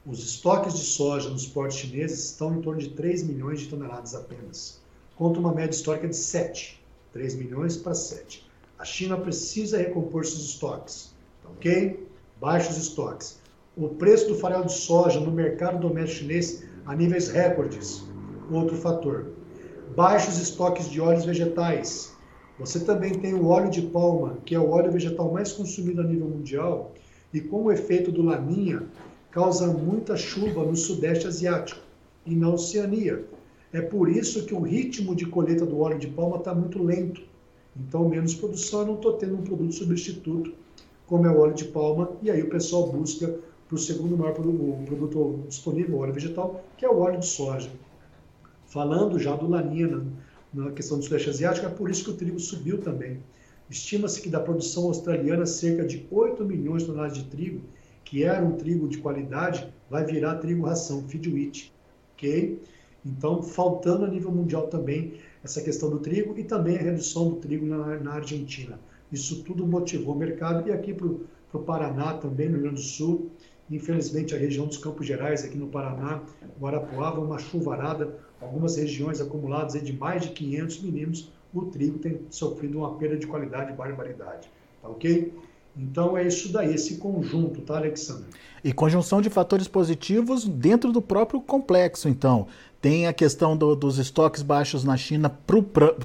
Os 0.06 0.22
estoques 0.24 0.74
de 0.74 0.84
soja 0.84 1.30
nos 1.30 1.46
portos 1.46 1.76
chineses 1.76 2.24
estão 2.24 2.56
em 2.56 2.60
torno 2.60 2.80
de 2.80 2.90
3 2.90 3.22
milhões 3.24 3.60
de 3.60 3.68
toneladas 3.68 4.14
apenas, 4.14 4.80
contra 5.16 5.40
uma 5.40 5.54
média 5.54 5.74
histórica 5.74 6.08
de 6.08 6.16
7. 6.16 6.80
3 7.12 7.36
milhões 7.36 7.76
para 7.76 7.94
7. 7.94 8.44
A 8.78 8.84
China 8.84 9.16
precisa 9.16 9.78
recompor 9.78 10.26
seus 10.26 10.44
estoques, 10.44 11.14
ok? 11.44 12.06
Baixos 12.40 12.76
estoques 12.76 13.38
o 13.76 13.88
preço 13.88 14.28
do 14.28 14.36
farelo 14.36 14.66
de 14.66 14.72
soja 14.72 15.18
no 15.18 15.32
mercado 15.32 15.80
doméstico 15.80 16.20
chinês 16.20 16.64
a 16.86 16.94
níveis 16.94 17.28
recordes. 17.28 18.04
Outro 18.50 18.76
fator. 18.76 19.32
Baixos 19.96 20.38
estoques 20.38 20.88
de 20.88 21.00
óleos 21.00 21.24
vegetais. 21.24 22.14
Você 22.58 22.78
também 22.80 23.14
tem 23.14 23.34
o 23.34 23.48
óleo 23.48 23.70
de 23.70 23.82
palma, 23.82 24.38
que 24.44 24.54
é 24.54 24.58
o 24.60 24.70
óleo 24.70 24.92
vegetal 24.92 25.32
mais 25.32 25.52
consumido 25.52 26.00
a 26.00 26.04
nível 26.04 26.28
mundial, 26.28 26.92
e 27.32 27.40
com 27.40 27.64
o 27.64 27.72
efeito 27.72 28.12
do 28.12 28.22
laninha, 28.22 28.84
causa 29.32 29.66
muita 29.66 30.16
chuva 30.16 30.64
no 30.64 30.76
sudeste 30.76 31.26
asiático 31.26 31.80
e 32.24 32.36
na 32.36 32.50
Oceania. 32.50 33.24
É 33.72 33.80
por 33.80 34.08
isso 34.08 34.46
que 34.46 34.54
o 34.54 34.60
ritmo 34.60 35.16
de 35.16 35.26
colheita 35.26 35.66
do 35.66 35.80
óleo 35.80 35.98
de 35.98 36.06
palma 36.06 36.36
está 36.36 36.54
muito 36.54 36.80
lento. 36.80 37.22
Então, 37.76 38.08
menos 38.08 38.36
produção, 38.36 38.82
eu 38.82 38.86
não 38.86 38.94
estou 38.94 39.14
tendo 39.14 39.34
um 39.34 39.42
produto 39.42 39.74
substituto, 39.74 40.52
como 41.08 41.26
é 41.26 41.30
o 41.30 41.40
óleo 41.40 41.54
de 41.54 41.64
palma, 41.64 42.12
e 42.22 42.30
aí 42.30 42.40
o 42.40 42.48
pessoal 42.48 42.92
busca 42.92 43.34
para 43.66 43.76
o 43.76 43.78
segundo 43.78 44.16
maior 44.16 44.34
produto, 44.34 44.84
produto 44.86 45.44
disponível, 45.48 45.98
óleo 45.98 46.12
vegetal, 46.12 46.64
que 46.76 46.84
é 46.84 46.88
o 46.88 46.98
óleo 46.98 47.18
de 47.18 47.26
soja. 47.26 47.70
Falando 48.66 49.18
já 49.18 49.34
do 49.34 49.48
laninha 49.48 49.88
na, 49.88 50.04
na 50.52 50.70
questão 50.72 50.98
do 50.98 51.04
sudeste 51.04 51.30
asiático, 51.30 51.66
é 51.66 51.70
por 51.70 51.90
isso 51.90 52.04
que 52.04 52.10
o 52.10 52.14
trigo 52.14 52.38
subiu 52.38 52.78
também. 52.78 53.20
Estima-se 53.70 54.20
que 54.20 54.28
da 54.28 54.40
produção 54.40 54.84
australiana, 54.84 55.46
cerca 55.46 55.84
de 55.86 56.06
8 56.10 56.44
milhões 56.44 56.82
de 56.82 56.88
toneladas 56.88 57.16
de 57.16 57.24
trigo, 57.24 57.62
que 58.04 58.22
era 58.22 58.44
um 58.44 58.52
trigo 58.52 58.86
de 58.86 58.98
qualidade, 58.98 59.72
vai 59.88 60.04
virar 60.04 60.36
trigo 60.36 60.66
ração, 60.66 61.02
feed 61.08 61.30
wheat. 61.30 61.72
ok? 62.14 62.60
Então, 63.04 63.42
faltando 63.42 64.04
a 64.04 64.08
nível 64.08 64.30
mundial 64.30 64.66
também 64.68 65.14
essa 65.42 65.60
questão 65.60 65.90
do 65.90 65.98
trigo 65.98 66.38
e 66.38 66.44
também 66.44 66.76
a 66.76 66.80
redução 66.80 67.30
do 67.30 67.36
trigo 67.36 67.66
na, 67.66 67.98
na 67.98 68.12
Argentina. 68.14 68.78
Isso 69.12 69.42
tudo 69.44 69.66
motivou 69.66 70.14
o 70.14 70.18
mercado 70.18 70.68
e 70.68 70.72
aqui 70.72 70.94
para 70.94 71.06
o 71.06 71.62
Paraná 71.64 72.14
também, 72.14 72.48
no 72.48 72.54
Rio 72.54 72.62
Grande 72.62 72.80
do 72.80 72.86
Sul, 72.86 73.30
infelizmente 73.70 74.34
a 74.34 74.38
região 74.38 74.66
dos 74.66 74.78
Campos 74.78 75.06
Gerais, 75.06 75.44
aqui 75.44 75.56
no 75.56 75.66
Paraná, 75.66 76.22
Guarapuava, 76.60 77.20
uma 77.20 77.38
chuvarada, 77.38 78.18
algumas 78.40 78.76
regiões 78.76 79.20
acumuladas 79.20 79.82
de 79.82 79.92
mais 79.92 80.22
de 80.22 80.30
500 80.30 80.82
milímetros, 80.82 81.32
o 81.52 81.62
trigo 81.66 81.98
tem 81.98 82.20
sofrido 82.30 82.78
uma 82.78 82.94
perda 82.96 83.16
de 83.16 83.26
qualidade 83.26 83.72
e 83.72 83.76
barbaridade. 83.76 84.50
Tá 84.82 84.88
ok? 84.88 85.32
Então 85.76 86.16
é 86.16 86.26
isso 86.26 86.52
daí, 86.52 86.74
esse 86.74 86.98
conjunto, 86.98 87.60
tá, 87.62 87.76
Alexandre? 87.76 88.26
E 88.62 88.72
conjunção 88.72 89.20
de 89.20 89.28
fatores 89.28 89.66
positivos 89.66 90.46
dentro 90.46 90.92
do 90.92 91.02
próprio 91.02 91.40
complexo, 91.40 92.08
então. 92.08 92.46
Tem 92.80 93.06
a 93.06 93.12
questão 93.12 93.56
do, 93.56 93.74
dos 93.74 93.98
estoques 93.98 94.42
baixos 94.42 94.84
na 94.84 94.96
China 94.96 95.28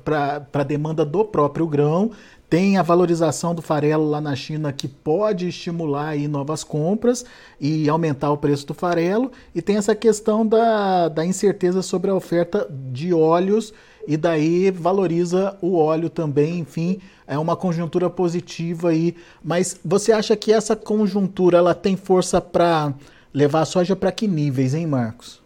para 0.03 0.47
a 0.53 0.63
demanda 0.63 1.05
do 1.05 1.23
próprio 1.23 1.67
grão, 1.67 2.11
tem 2.49 2.77
a 2.77 2.81
valorização 2.81 3.53
do 3.53 3.61
farelo 3.61 4.09
lá 4.09 4.19
na 4.19 4.35
China 4.35 4.73
que 4.73 4.87
pode 4.87 5.47
estimular 5.47 6.09
aí 6.09 6.27
novas 6.27 6.63
compras 6.63 7.23
e 7.61 7.87
aumentar 7.87 8.31
o 8.31 8.37
preço 8.37 8.65
do 8.65 8.73
farelo. 8.73 9.31
E 9.53 9.61
tem 9.61 9.77
essa 9.77 9.93
questão 9.93 10.45
da, 10.45 11.09
da 11.09 11.23
incerteza 11.23 11.83
sobre 11.83 12.09
a 12.09 12.15
oferta 12.15 12.67
de 12.91 13.13
óleos 13.13 13.71
e 14.07 14.17
daí 14.17 14.71
valoriza 14.71 15.55
o 15.61 15.75
óleo 15.75 16.09
também, 16.09 16.59
enfim, 16.59 16.99
é 17.27 17.37
uma 17.37 17.55
conjuntura 17.55 18.09
positiva 18.09 18.89
aí. 18.89 19.15
Mas 19.43 19.79
você 19.85 20.11
acha 20.11 20.35
que 20.35 20.51
essa 20.51 20.75
conjuntura 20.75 21.59
ela 21.59 21.75
tem 21.75 21.95
força 21.95 22.41
para 22.41 22.91
levar 23.31 23.61
a 23.61 23.65
soja 23.65 23.95
para 23.95 24.11
que 24.11 24.27
níveis, 24.27 24.73
hein, 24.73 24.87
Marcos? 24.87 25.39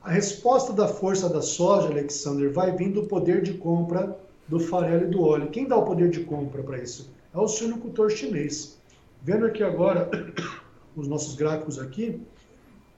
A 0.00 0.10
resposta 0.10 0.72
da 0.72 0.86
força 0.86 1.28
da 1.28 1.42
soja, 1.42 1.88
Alexander, 1.88 2.52
vai 2.52 2.70
vir 2.76 2.92
do 2.92 3.04
poder 3.04 3.42
de 3.42 3.54
compra 3.54 4.16
do 4.48 4.58
farelo 4.58 5.04
e 5.04 5.10
do 5.10 5.22
óleo. 5.22 5.50
Quem 5.50 5.66
dá 5.66 5.76
o 5.76 5.84
poder 5.84 6.10
de 6.10 6.20
compra 6.20 6.62
para 6.62 6.78
isso? 6.78 7.10
É 7.32 7.38
o 7.38 7.48
suinocultor 7.48 8.10
chinês. 8.10 8.78
Vendo 9.22 9.46
aqui 9.46 9.62
agora 9.62 10.10
os 10.94 11.08
nossos 11.08 11.34
gráficos 11.34 11.78
aqui, 11.78 12.20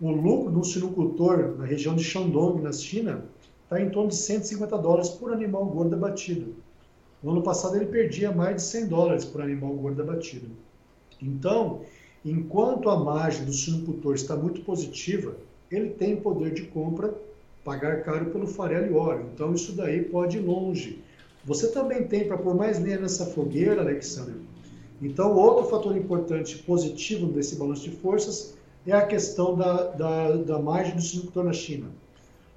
o 0.00 0.10
lucro 0.10 0.50
do 0.50 0.64
suinocultor 0.64 1.56
na 1.56 1.64
região 1.64 1.94
de 1.94 2.04
Shandong, 2.04 2.60
na 2.60 2.72
China, 2.72 3.24
está 3.62 3.80
em 3.80 3.90
torno 3.90 4.10
de 4.10 4.16
150 4.16 4.76
dólares 4.78 5.08
por 5.08 5.32
animal 5.32 5.64
gordo 5.66 5.94
abatido. 5.94 6.54
No 7.22 7.32
ano 7.32 7.42
passado 7.42 7.76
ele 7.76 7.86
perdia 7.86 8.30
mais 8.30 8.56
de 8.56 8.62
100 8.62 8.86
dólares 8.86 9.24
por 9.24 9.40
animal 9.40 9.72
gordo 9.74 10.02
abatido. 10.02 10.48
Então, 11.20 11.80
enquanto 12.24 12.90
a 12.90 12.96
margem 12.96 13.44
do 13.44 13.52
suinocultor 13.52 14.14
está 14.14 14.36
muito 14.36 14.60
positiva, 14.60 15.34
ele 15.70 15.90
tem 15.90 16.16
poder 16.16 16.52
de 16.52 16.62
compra, 16.62 17.14
pagar 17.64 18.02
caro 18.02 18.26
pelo 18.26 18.46
farelo 18.46 18.86
e 18.86 18.96
óleo. 18.96 19.30
Então, 19.34 19.54
isso 19.54 19.72
daí 19.72 20.04
pode 20.04 20.36
ir 20.36 20.40
longe. 20.40 21.02
Você 21.46 21.68
também 21.68 22.08
tem, 22.08 22.26
para 22.26 22.36
pôr 22.36 22.56
mais 22.56 22.80
lenha 22.80 22.98
nessa 22.98 23.24
fogueira, 23.24 23.80
Alexandre, 23.80 24.34
então 25.00 25.32
outro 25.36 25.70
fator 25.70 25.96
importante 25.96 26.58
positivo 26.58 27.28
desse 27.28 27.54
balanço 27.54 27.88
de 27.88 27.96
forças 27.96 28.54
é 28.84 28.92
a 28.92 29.06
questão 29.06 29.56
da, 29.56 29.84
da, 29.92 30.36
da 30.36 30.58
margem 30.58 30.96
do 30.96 31.02
suinocultor 31.02 31.44
na 31.44 31.52
China. 31.52 31.86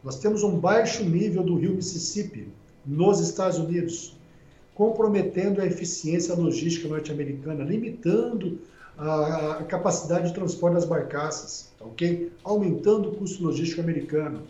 Nós 0.03 0.17
temos 0.17 0.41
um 0.41 0.57
baixo 0.57 1.03
nível 1.03 1.43
do 1.43 1.55
rio 1.55 1.75
Mississippi 1.75 2.47
nos 2.85 3.19
Estados 3.19 3.59
Unidos, 3.59 4.17
comprometendo 4.73 5.61
a 5.61 5.65
eficiência 5.65 6.33
logística 6.33 6.87
norte-americana, 6.87 7.63
limitando 7.63 8.59
a, 8.97 9.57
a, 9.59 9.63
capacidade 9.65 10.29
de 10.29 10.33
transporte 10.33 10.75
das 10.75 10.85
barcaças, 10.85 11.71
tá 11.77 11.85
ok? 11.85 12.31
Aumentando 12.43 13.09
o 13.09 13.15
custo 13.15 13.43
logístico 13.43 13.81
americano. 13.81 14.43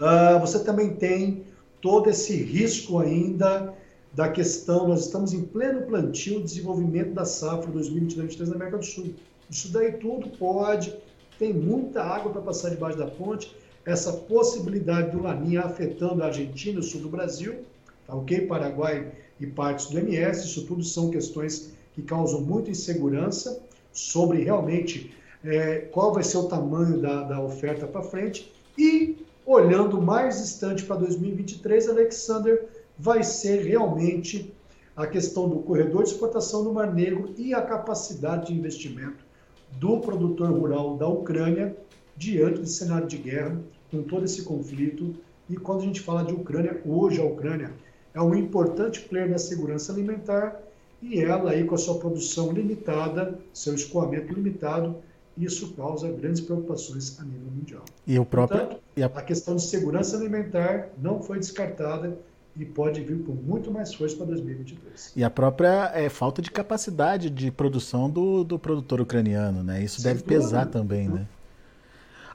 Uh, 0.00 0.40
você 0.40 0.60
também 0.60 0.94
tem 0.94 1.44
todo 1.80 2.10
esse 2.10 2.36
risco 2.36 2.98
ainda 2.98 3.74
da 4.12 4.28
questão, 4.28 4.88
nós 4.88 5.06
estamos 5.06 5.32
em 5.32 5.42
pleno 5.42 5.82
plantio, 5.82 6.42
desenvolvimento 6.42 7.12
da 7.12 7.24
safra 7.24 7.70
2022-2023 7.72 8.46
na 8.48 8.54
América 8.56 8.78
do 8.78 8.84
Sul. 8.84 9.14
Isso 9.48 9.72
daí 9.72 9.92
tudo 9.92 10.30
pode, 10.36 10.94
tem 11.38 11.52
muita 11.52 12.02
água 12.02 12.32
para 12.32 12.42
passar 12.42 12.70
debaixo 12.70 12.98
da 12.98 13.06
ponte, 13.06 13.54
essa 13.84 14.12
possibilidade 14.12 15.12
do 15.12 15.22
Laninha 15.22 15.62
afetando 15.62 16.22
a 16.22 16.26
Argentina, 16.26 16.80
o 16.80 16.82
sul 16.82 17.00
do 17.00 17.08
Brasil, 17.08 17.64
tá 18.06 18.14
ok? 18.14 18.46
Paraguai 18.46 19.12
e 19.38 19.46
partes 19.46 19.86
do 19.86 19.98
MS, 19.98 20.44
isso 20.44 20.66
tudo 20.66 20.84
são 20.84 21.10
questões 21.10 21.72
que 21.94 22.02
causam 22.02 22.42
muita 22.42 22.70
insegurança 22.70 23.62
sobre 23.92 24.42
realmente 24.42 25.14
é, 25.44 25.78
qual 25.92 26.12
vai 26.12 26.22
ser 26.22 26.36
o 26.36 26.44
tamanho 26.44 26.98
da, 27.00 27.22
da 27.22 27.42
oferta 27.42 27.86
para 27.86 28.02
frente 28.02 28.52
e 28.76 29.19
olhando 29.50 30.00
mais 30.00 30.40
distante 30.40 30.84
para 30.84 30.96
2023, 30.96 31.88
Alexander, 31.88 32.68
vai 32.96 33.24
ser 33.24 33.64
realmente 33.64 34.54
a 34.94 35.06
questão 35.06 35.48
do 35.48 35.56
corredor 35.56 36.04
de 36.04 36.10
exportação 36.10 36.62
do 36.62 36.72
Mar 36.72 36.94
Negro 36.94 37.34
e 37.36 37.52
a 37.52 37.60
capacidade 37.60 38.46
de 38.46 38.54
investimento 38.54 39.24
do 39.72 39.98
produtor 39.98 40.50
rural 40.50 40.96
da 40.96 41.08
Ucrânia 41.08 41.76
diante 42.16 42.60
desse 42.60 42.74
cenário 42.74 43.08
de 43.08 43.16
guerra, 43.16 43.60
com 43.90 44.02
todo 44.02 44.24
esse 44.24 44.42
conflito. 44.42 45.16
E 45.48 45.56
quando 45.56 45.80
a 45.80 45.84
gente 45.84 46.00
fala 46.00 46.24
de 46.24 46.32
Ucrânia, 46.32 46.80
hoje 46.86 47.20
a 47.20 47.24
Ucrânia 47.24 47.72
é 48.14 48.22
um 48.22 48.34
importante 48.34 49.00
player 49.00 49.28
na 49.28 49.38
segurança 49.38 49.92
alimentar 49.92 50.60
e 51.02 51.20
ela 51.20 51.50
aí 51.50 51.64
com 51.64 51.74
a 51.74 51.78
sua 51.78 51.98
produção 51.98 52.52
limitada, 52.52 53.38
seu 53.52 53.74
escoamento 53.74 54.32
limitado, 54.32 54.96
isso 55.44 55.72
causa 55.74 56.10
grandes 56.10 56.40
preocupações 56.40 57.18
a 57.20 57.24
nível 57.24 57.50
mundial. 57.54 57.84
E 58.06 58.18
o 58.18 58.24
próprio 58.24 58.60
Portanto, 58.60 58.80
a... 59.00 59.18
a 59.18 59.22
questão 59.22 59.56
de 59.56 59.62
segurança 59.62 60.16
alimentar 60.16 60.88
não 61.00 61.22
foi 61.22 61.38
descartada 61.38 62.18
e 62.56 62.64
pode 62.64 63.00
vir 63.00 63.22
com 63.22 63.32
muito 63.32 63.70
mais 63.70 63.94
força 63.94 64.16
para 64.16 64.26
2023. 64.26 65.12
E 65.16 65.24
a 65.24 65.30
própria 65.30 65.90
é, 65.94 66.08
falta 66.08 66.42
de 66.42 66.50
capacidade 66.50 67.30
de 67.30 67.50
produção 67.50 68.10
do, 68.10 68.42
do 68.44 68.58
produtor 68.58 69.00
ucraniano, 69.00 69.62
né? 69.62 69.82
Isso 69.82 70.00
Sem 70.00 70.10
deve 70.10 70.22
dúvida. 70.22 70.42
pesar 70.42 70.66
também, 70.66 71.08
né? 71.08 71.26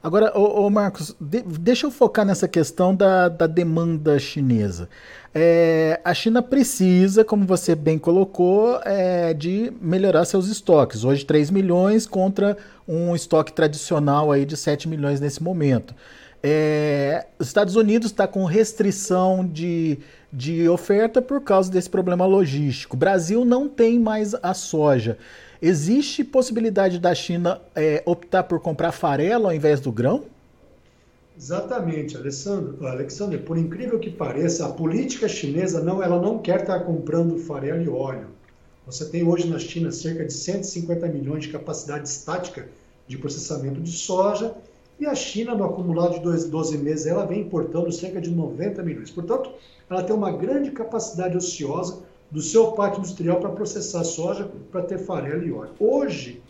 Agora, 0.06 0.30
ô, 0.38 0.64
ô 0.64 0.70
Marcos, 0.70 1.16
de, 1.20 1.42
deixa 1.42 1.84
eu 1.84 1.90
focar 1.90 2.24
nessa 2.24 2.46
questão 2.46 2.94
da, 2.94 3.28
da 3.28 3.48
demanda 3.48 4.20
chinesa. 4.20 4.88
É, 5.34 6.00
a 6.04 6.14
China 6.14 6.40
precisa, 6.40 7.24
como 7.24 7.44
você 7.44 7.74
bem 7.74 7.98
colocou, 7.98 8.80
é, 8.84 9.34
de 9.34 9.72
melhorar 9.80 10.24
seus 10.24 10.46
estoques. 10.46 11.02
Hoje 11.02 11.24
3 11.24 11.50
milhões 11.50 12.06
contra 12.06 12.56
um 12.86 13.16
estoque 13.16 13.52
tradicional 13.52 14.30
aí 14.30 14.44
de 14.44 14.56
7 14.56 14.88
milhões 14.88 15.18
nesse 15.18 15.42
momento. 15.42 15.92
É, 16.40 17.26
os 17.36 17.48
Estados 17.48 17.74
Unidos 17.74 18.12
está 18.12 18.28
com 18.28 18.44
restrição 18.44 19.44
de, 19.44 19.98
de 20.32 20.68
oferta 20.68 21.20
por 21.20 21.40
causa 21.40 21.68
desse 21.68 21.90
problema 21.90 22.24
logístico. 22.24 22.94
O 22.94 22.96
Brasil 22.96 23.44
não 23.44 23.68
tem 23.68 23.98
mais 23.98 24.36
a 24.40 24.54
soja. 24.54 25.18
Existe 25.66 26.22
possibilidade 26.22 27.00
da 27.00 27.12
China 27.12 27.60
é, 27.74 28.00
optar 28.06 28.44
por 28.44 28.60
comprar 28.60 28.92
farelo 28.92 29.46
ao 29.46 29.52
invés 29.52 29.80
do 29.80 29.90
grão? 29.90 30.22
Exatamente, 31.36 32.16
Alessandro. 32.16 32.86
Alexandre, 32.86 33.38
por 33.38 33.58
incrível 33.58 33.98
que 33.98 34.08
pareça, 34.08 34.64
a 34.64 34.68
política 34.68 35.26
chinesa 35.26 35.82
não, 35.82 36.00
ela 36.00 36.22
não 36.22 36.38
quer 36.38 36.60
estar 36.60 36.78
comprando 36.84 37.36
farelo 37.38 37.82
e 37.82 37.88
óleo. 37.88 38.28
Você 38.86 39.06
tem 39.06 39.26
hoje 39.26 39.48
na 39.48 39.58
China 39.58 39.90
cerca 39.90 40.24
de 40.24 40.32
150 40.32 41.08
milhões 41.08 41.42
de 41.42 41.50
capacidade 41.50 42.08
estática 42.08 42.68
de 43.08 43.18
processamento 43.18 43.80
de 43.80 43.90
soja 43.90 44.54
e 45.00 45.04
a 45.04 45.16
China, 45.16 45.52
no 45.56 45.64
acumulado 45.64 46.14
de 46.20 46.48
12 46.48 46.78
meses, 46.78 47.06
ela 47.06 47.26
vem 47.26 47.40
importando 47.40 47.90
cerca 47.90 48.20
de 48.20 48.30
90 48.30 48.84
milhões. 48.84 49.10
Portanto, 49.10 49.50
ela 49.90 50.04
tem 50.04 50.14
uma 50.14 50.30
grande 50.30 50.70
capacidade 50.70 51.36
ociosa 51.36 52.04
do 52.30 52.40
seu 52.40 52.72
parque 52.72 52.98
industrial 52.98 53.40
para 53.40 53.50
processar 53.50 54.04
soja 54.04 54.48
para 54.70 54.82
ter 54.82 54.98
farelo 54.98 55.46
e 55.46 55.52
óleo. 55.52 55.72
Hoje, 55.78 56.42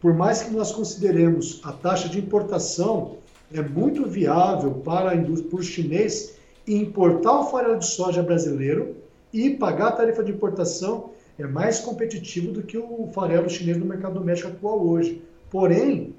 por 0.00 0.14
mais 0.14 0.42
que 0.42 0.50
nós 0.50 0.72
consideremos 0.72 1.60
a 1.62 1.72
taxa 1.72 2.08
de 2.08 2.18
importação 2.18 3.18
é 3.52 3.60
muito 3.60 4.08
viável 4.08 4.72
para 4.84 5.10
a 5.10 5.14
indústria, 5.14 5.50
para 5.50 5.60
o 5.60 5.62
chinês 5.62 6.36
importar 6.66 7.40
o 7.40 7.44
farelo 7.44 7.78
de 7.78 7.86
soja 7.86 8.22
brasileiro 8.22 8.96
e 9.32 9.50
pagar 9.50 9.88
a 9.88 9.92
tarifa 9.92 10.24
de 10.24 10.32
importação 10.32 11.10
é 11.38 11.46
mais 11.46 11.80
competitivo 11.80 12.52
do 12.52 12.62
que 12.62 12.76
o 12.76 13.08
farelo 13.14 13.48
chinês 13.48 13.76
no 13.76 13.86
mercado 13.86 14.14
doméstico 14.14 14.50
atual 14.50 14.86
hoje. 14.86 15.22
Porém, 15.50 16.14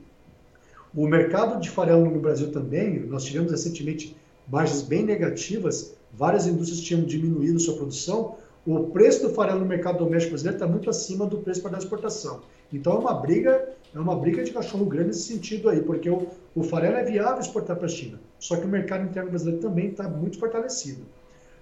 o 0.96 1.08
mercado 1.08 1.60
de 1.60 1.70
farelo 1.70 2.10
no 2.10 2.20
Brasil 2.20 2.52
também, 2.52 3.00
nós 3.00 3.24
tivemos 3.24 3.52
recentemente 3.52 4.16
margens 4.48 4.82
bem 4.82 5.04
negativas, 5.04 5.96
várias 6.12 6.46
indústrias 6.46 6.82
tinham 6.82 7.04
diminuído 7.04 7.60
sua 7.60 7.76
produção, 7.76 8.36
o 8.66 8.86
preço 8.88 9.28
do 9.28 9.34
farelo 9.34 9.60
no 9.60 9.66
mercado 9.66 9.98
doméstico 9.98 10.32
brasileiro 10.32 10.58
está 10.58 10.68
muito 10.68 10.90
acima 10.90 11.26
do 11.26 11.38
preço 11.38 11.62
para 11.62 11.76
a 11.76 11.80
exportação. 11.80 12.42
Então 12.72 12.94
é 12.94 12.98
uma 12.98 13.14
briga, 13.14 13.70
é 13.94 14.00
uma 14.00 14.16
briga 14.16 14.44
de 14.44 14.52
cachorro 14.52 14.86
grande 14.86 15.08
nesse 15.08 15.24
sentido 15.24 15.70
aí, 15.70 15.82
porque 15.82 16.10
o, 16.10 16.28
o 16.56 16.64
farelo 16.64 16.96
é 16.96 17.04
viável 17.04 17.40
exportar 17.40 17.76
para 17.76 17.86
a 17.86 17.90
China, 17.90 18.20
só 18.40 18.56
que 18.56 18.66
o 18.66 18.70
mercado 18.70 19.04
interno 19.04 19.30
brasileiro 19.30 19.62
também 19.62 19.90
está 19.90 20.08
muito 20.08 20.40
fortalecido. 20.40 21.02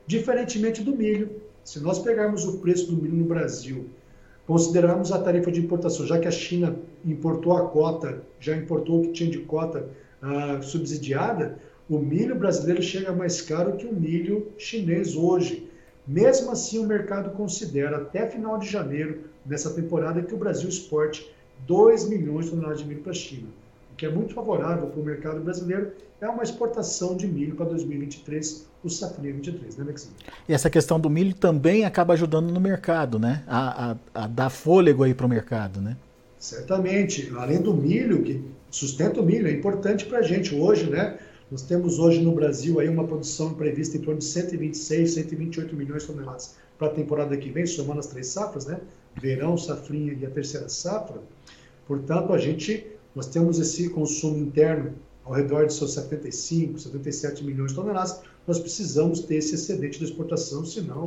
Diferentemente 0.05 0.84
do 0.84 0.96
milho, 0.96 1.41
se 1.63 1.79
nós 1.79 2.00
pegarmos 2.00 2.46
o 2.46 2.60
preço 2.60 2.91
do 2.91 3.01
milho 3.01 3.15
no 3.15 3.25
Brasil, 3.25 3.86
considerarmos 4.48 5.12
a 5.12 5.20
tarifa 5.20 5.51
de 5.51 5.60
importação, 5.60 6.05
já 6.05 6.20
que 6.20 6.27
a 6.27 6.31
China 6.31 6.75
importou 7.05 7.55
a 7.58 7.67
cota, 7.70 8.22
já 8.39 8.55
importou 8.55 9.00
o 9.00 9.01
que 9.03 9.12
tinha 9.12 9.29
de 9.29 9.39
cota 9.39 9.88
uh, 10.22 10.62
subsidiada, 10.63 11.60
o 11.89 12.00
milho 12.00 12.36
brasileiro 12.36 12.81
chega 12.81 13.12
mais 13.12 13.41
caro 13.41 13.75
que 13.75 13.86
o 13.86 13.93
milho 13.93 14.48
chinês 14.58 15.15
hoje. 15.15 15.70
Mesmo 16.08 16.51
assim, 16.51 16.79
o 16.79 16.88
mercado 16.88 17.31
considera 17.31 17.98
até 17.98 18.27
final 18.27 18.58
de 18.58 18.67
janeiro, 18.67 19.22
nessa 19.46 19.70
temporada, 19.72 20.22
que 20.22 20.34
o 20.34 20.38
Brasil 20.38 20.67
exporte 20.67 21.31
2 21.67 22.10
milhões 22.10 22.46
de 22.46 22.51
toneladas 22.51 22.79
de 22.79 22.86
milho 22.86 23.01
para 23.01 23.12
a 23.12 23.15
China, 23.15 23.48
o 23.91 23.96
que 23.96 24.05
é 24.05 24.10
muito 24.10 24.34
favorável 24.34 24.88
para 24.88 25.00
o 25.00 25.03
mercado 25.03 25.39
brasileiro. 25.41 25.91
É 26.20 26.27
uma 26.27 26.43
exportação 26.43 27.15
de 27.15 27.27
milho 27.27 27.55
para 27.55 27.65
2023, 27.65 28.67
o 28.84 28.89
safrinha 28.89 29.34
23, 29.34 29.77
né, 29.77 29.84
Alexandre? 29.84 30.17
E 30.48 30.53
essa 30.53 30.70
questão 30.70 31.00
do 31.00 31.10
milho 31.10 31.34
também 31.34 31.84
acaba 31.84 32.13
ajudando 32.13 32.51
no 32.51 32.60
mercado, 32.60 33.17
né? 33.17 33.43
A, 33.48 33.91
a, 33.91 34.24
a 34.24 34.27
dar 34.27 34.51
fôlego 34.51 35.03
aí 35.03 35.15
para 35.15 35.25
o 35.25 35.29
mercado, 35.29 35.81
né? 35.81 35.98
Certamente. 36.38 37.31
Além 37.36 37.60
do 37.60 37.74
milho, 37.74 38.22
que 38.22 38.43
sustenta 38.70 39.20
o 39.20 39.24
milho, 39.24 39.48
é 39.48 39.51
importante 39.51 40.05
para 40.05 40.20
a 40.20 40.22
gente 40.22 40.53
hoje, 40.53 40.89
né? 40.89 41.17
Nós 41.51 41.63
temos 41.63 42.00
hoje 42.00 42.22
no 42.22 42.31
Brasil 42.31 42.79
aí 42.79 42.88
uma 42.88 43.05
produção 43.05 43.53
prevista 43.53 43.98
em 43.98 44.00
torno 44.00 44.20
de 44.20 44.25
126, 44.25 45.15
128 45.15 45.75
milhões 45.75 46.03
de 46.03 46.08
toneladas 46.08 46.55
para 46.77 46.88
a 46.88 46.91
temporada 46.91 47.36
que 47.36 47.50
vem, 47.50 47.65
somando 47.65 48.00
as 48.00 48.08
três 48.08 48.27
safras, 48.27 48.65
né? 48.65 48.79
Verão, 49.22 49.58
safrinha 49.58 50.13
e 50.13 50.25
a 50.25 50.29
terceira 50.29 50.70
safra. 50.70 51.22
Portanto, 51.86 52.31
a 52.31 52.38
gente, 52.38 52.88
nós 53.13 53.27
temos 53.27 53.60
esse 53.60 53.89
consumo 53.89 54.38
interno 54.38 54.93
ao 55.25 55.34
redor 55.34 55.67
de 55.67 55.74
seus 55.74 55.93
75, 55.93 56.79
77 56.79 57.43
milhões 57.43 57.72
de 57.72 57.75
toneladas. 57.75 58.22
Nós 58.48 58.58
precisamos 58.58 59.20
ter 59.20 59.36
esse 59.36 59.53
excedente 59.55 60.00
de 60.00 60.05
exportação, 60.05 60.63
senão 60.63 61.03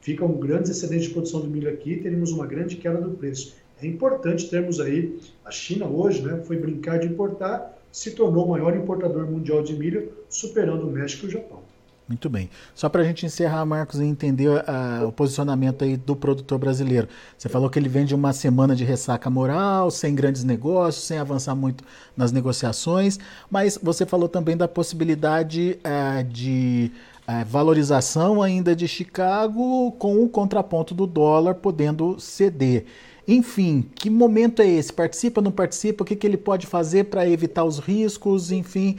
fica 0.00 0.24
um 0.24 0.36
grande 0.40 0.72
excedente 0.72 1.06
de 1.06 1.10
produção 1.10 1.40
de 1.40 1.46
milho 1.46 1.70
aqui 1.70 1.92
e 1.92 2.02
teremos 2.02 2.32
uma 2.32 2.48
grande 2.48 2.74
queda 2.76 3.00
do 3.00 3.12
preço. 3.12 3.54
É 3.80 3.86
importante 3.86 4.50
termos 4.50 4.80
aí, 4.80 5.16
a 5.44 5.52
China 5.52 5.86
hoje 5.86 6.20
né, 6.20 6.42
foi 6.44 6.56
brincar 6.56 6.98
de 6.98 7.06
importar, 7.06 7.73
se 7.94 8.10
tornou 8.10 8.44
o 8.44 8.50
maior 8.50 8.76
importador 8.76 9.30
mundial 9.30 9.62
de 9.62 9.72
milho, 9.72 10.12
superando 10.28 10.88
o 10.88 10.90
México 10.90 11.26
e 11.26 11.28
o 11.28 11.30
Japão. 11.30 11.60
Muito 12.08 12.28
bem. 12.28 12.50
Só 12.74 12.88
para 12.88 13.02
a 13.02 13.04
gente 13.04 13.24
encerrar, 13.24 13.64
Marcos, 13.64 14.00
e 14.00 14.04
entender 14.04 14.48
uh, 14.48 15.06
o 15.06 15.12
posicionamento 15.12 15.84
aí 15.84 15.96
do 15.96 16.16
produtor 16.16 16.58
brasileiro. 16.58 17.06
Você 17.38 17.48
falou 17.48 17.70
que 17.70 17.78
ele 17.78 17.88
vende 17.88 18.12
uma 18.12 18.32
semana 18.32 18.74
de 18.74 18.82
ressaca 18.84 19.30
moral, 19.30 19.92
sem 19.92 20.12
grandes 20.12 20.42
negócios, 20.42 21.06
sem 21.06 21.18
avançar 21.18 21.54
muito 21.54 21.84
nas 22.16 22.32
negociações, 22.32 23.16
mas 23.48 23.78
você 23.80 24.04
falou 24.04 24.28
também 24.28 24.56
da 24.56 24.66
possibilidade 24.66 25.78
uh, 25.78 26.24
de 26.24 26.90
uh, 27.28 27.44
valorização 27.46 28.42
ainda 28.42 28.74
de 28.74 28.88
Chicago 28.88 29.92
com 29.92 30.20
o 30.20 30.28
contraponto 30.28 30.96
do 30.96 31.06
dólar 31.06 31.54
podendo 31.54 32.18
ceder. 32.18 32.86
Enfim, 33.26 33.84
que 33.94 34.10
momento 34.10 34.60
é 34.60 34.68
esse? 34.68 34.92
Participa, 34.92 35.40
não 35.40 35.50
participa? 35.50 36.02
O 36.02 36.06
que, 36.06 36.14
que 36.14 36.26
ele 36.26 36.36
pode 36.36 36.66
fazer 36.66 37.04
para 37.04 37.28
evitar 37.28 37.64
os 37.64 37.78
riscos? 37.78 38.52
Enfim, 38.52 38.98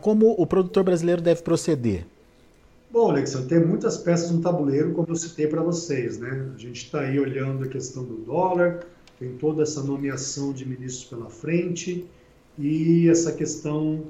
como 0.00 0.34
o 0.38 0.46
produtor 0.46 0.84
brasileiro 0.84 1.20
deve 1.20 1.42
proceder? 1.42 2.06
Bom, 2.90 3.10
Alexandre, 3.10 3.48
tem 3.48 3.66
muitas 3.66 3.98
peças 3.98 4.30
no 4.30 4.40
tabuleiro, 4.40 4.92
como 4.92 5.08
eu 5.08 5.16
citei 5.16 5.48
para 5.48 5.60
vocês, 5.62 6.18
né? 6.18 6.48
A 6.54 6.58
gente 6.58 6.84
está 6.84 7.00
aí 7.00 7.18
olhando 7.18 7.64
a 7.64 7.68
questão 7.68 8.04
do 8.04 8.14
dólar, 8.18 8.86
tem 9.18 9.32
toda 9.32 9.62
essa 9.62 9.82
nomeação 9.82 10.52
de 10.52 10.66
ministros 10.66 11.04
pela 11.04 11.28
frente 11.28 12.06
e 12.58 13.08
essa 13.08 13.32
questão 13.32 14.04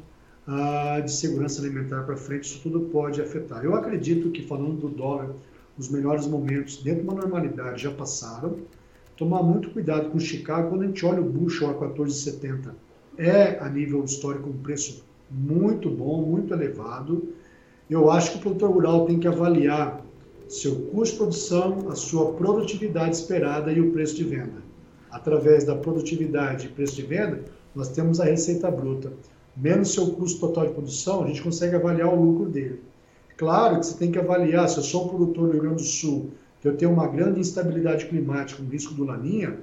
ah, 0.47 1.01
de 1.01 1.11
segurança 1.11 1.61
alimentar 1.61 2.03
para 2.03 2.17
frente, 2.17 2.45
isso 2.45 2.61
tudo 2.63 2.81
pode 2.81 3.21
afetar. 3.21 3.65
Eu 3.65 3.75
acredito 3.75 4.31
que, 4.31 4.47
falando 4.47 4.81
do 4.81 4.89
dólar, 4.89 5.31
os 5.77 5.89
melhores 5.89 6.27
momentos 6.27 6.77
dentro 6.83 7.03
de 7.03 7.09
uma 7.09 7.21
normalidade 7.21 7.83
já 7.83 7.91
passaram. 7.91 8.57
Tomar 9.17 9.43
muito 9.43 9.71
cuidado 9.71 10.11
com 10.11 10.19
o 10.19 10.21
Chicago, 10.21 10.71
quando 10.71 10.83
a 10.83 10.87
gente 10.87 11.05
olha 11.05 11.21
o 11.21 11.25
bushel 11.25 11.71
a 11.71 11.75
14,70, 11.75 12.71
é 13.17 13.59
a 13.59 13.69
nível 13.69 14.05
histórico 14.05 14.51
um 14.51 14.59
preço 14.59 15.05
muito 15.31 15.91
bom, 15.91 16.23
muito 16.23 16.53
elevado 16.53 17.35
eu 17.89 18.11
acho 18.11 18.33
que 18.33 18.39
o 18.39 18.41
produtor 18.41 18.73
rural 18.73 19.07
tem 19.07 19.21
que 19.21 19.29
avaliar 19.29 20.05
seu 20.49 20.75
custo 20.87 21.13
de 21.13 21.19
produção, 21.19 21.89
a 21.89 21.95
sua 21.95 22.33
produtividade 22.33 23.15
esperada 23.15 23.71
e 23.73 23.81
o 23.81 23.93
preço 23.93 24.17
de 24.17 24.25
venda. 24.25 24.65
Através 25.09 25.65
da 25.65 25.77
produtividade 25.77 26.67
e 26.67 26.69
preço 26.69 26.97
de 26.97 27.03
venda, 27.03 27.45
nós 27.75 27.89
temos 27.89 28.21
a 28.21 28.25
receita 28.25 28.71
bruta. 28.71 29.13
Menos 29.57 29.95
seu 29.95 30.09
custo 30.09 30.41
total 30.41 30.67
de 30.67 30.73
produção, 30.73 31.23
a 31.23 31.27
gente 31.29 31.43
consegue 31.43 31.77
avaliar 31.77 32.13
o 32.13 32.21
lucro 32.21 32.51
dele. 32.51 32.81
Claro 33.37 33.79
que 33.79 33.87
você 33.87 33.97
tem 33.97 34.11
que 34.11 34.19
avaliar, 34.19 34.69
se 34.69 34.79
eu 34.79 34.83
sou 34.83 35.05
um 35.05 35.09
produtor 35.09 35.47
do 35.47 35.53
Rio 35.53 35.63
Grande 35.63 35.83
do 35.83 35.89
Sul, 35.89 36.31
que 36.67 36.71
eu 36.71 36.77
tenho 36.77 36.93
uma 36.93 37.07
grande 37.07 37.39
instabilidade 37.39 38.07
climática, 38.07 38.61
um 38.61 38.67
risco 38.67 38.93
do 38.93 39.05
laninha, 39.05 39.57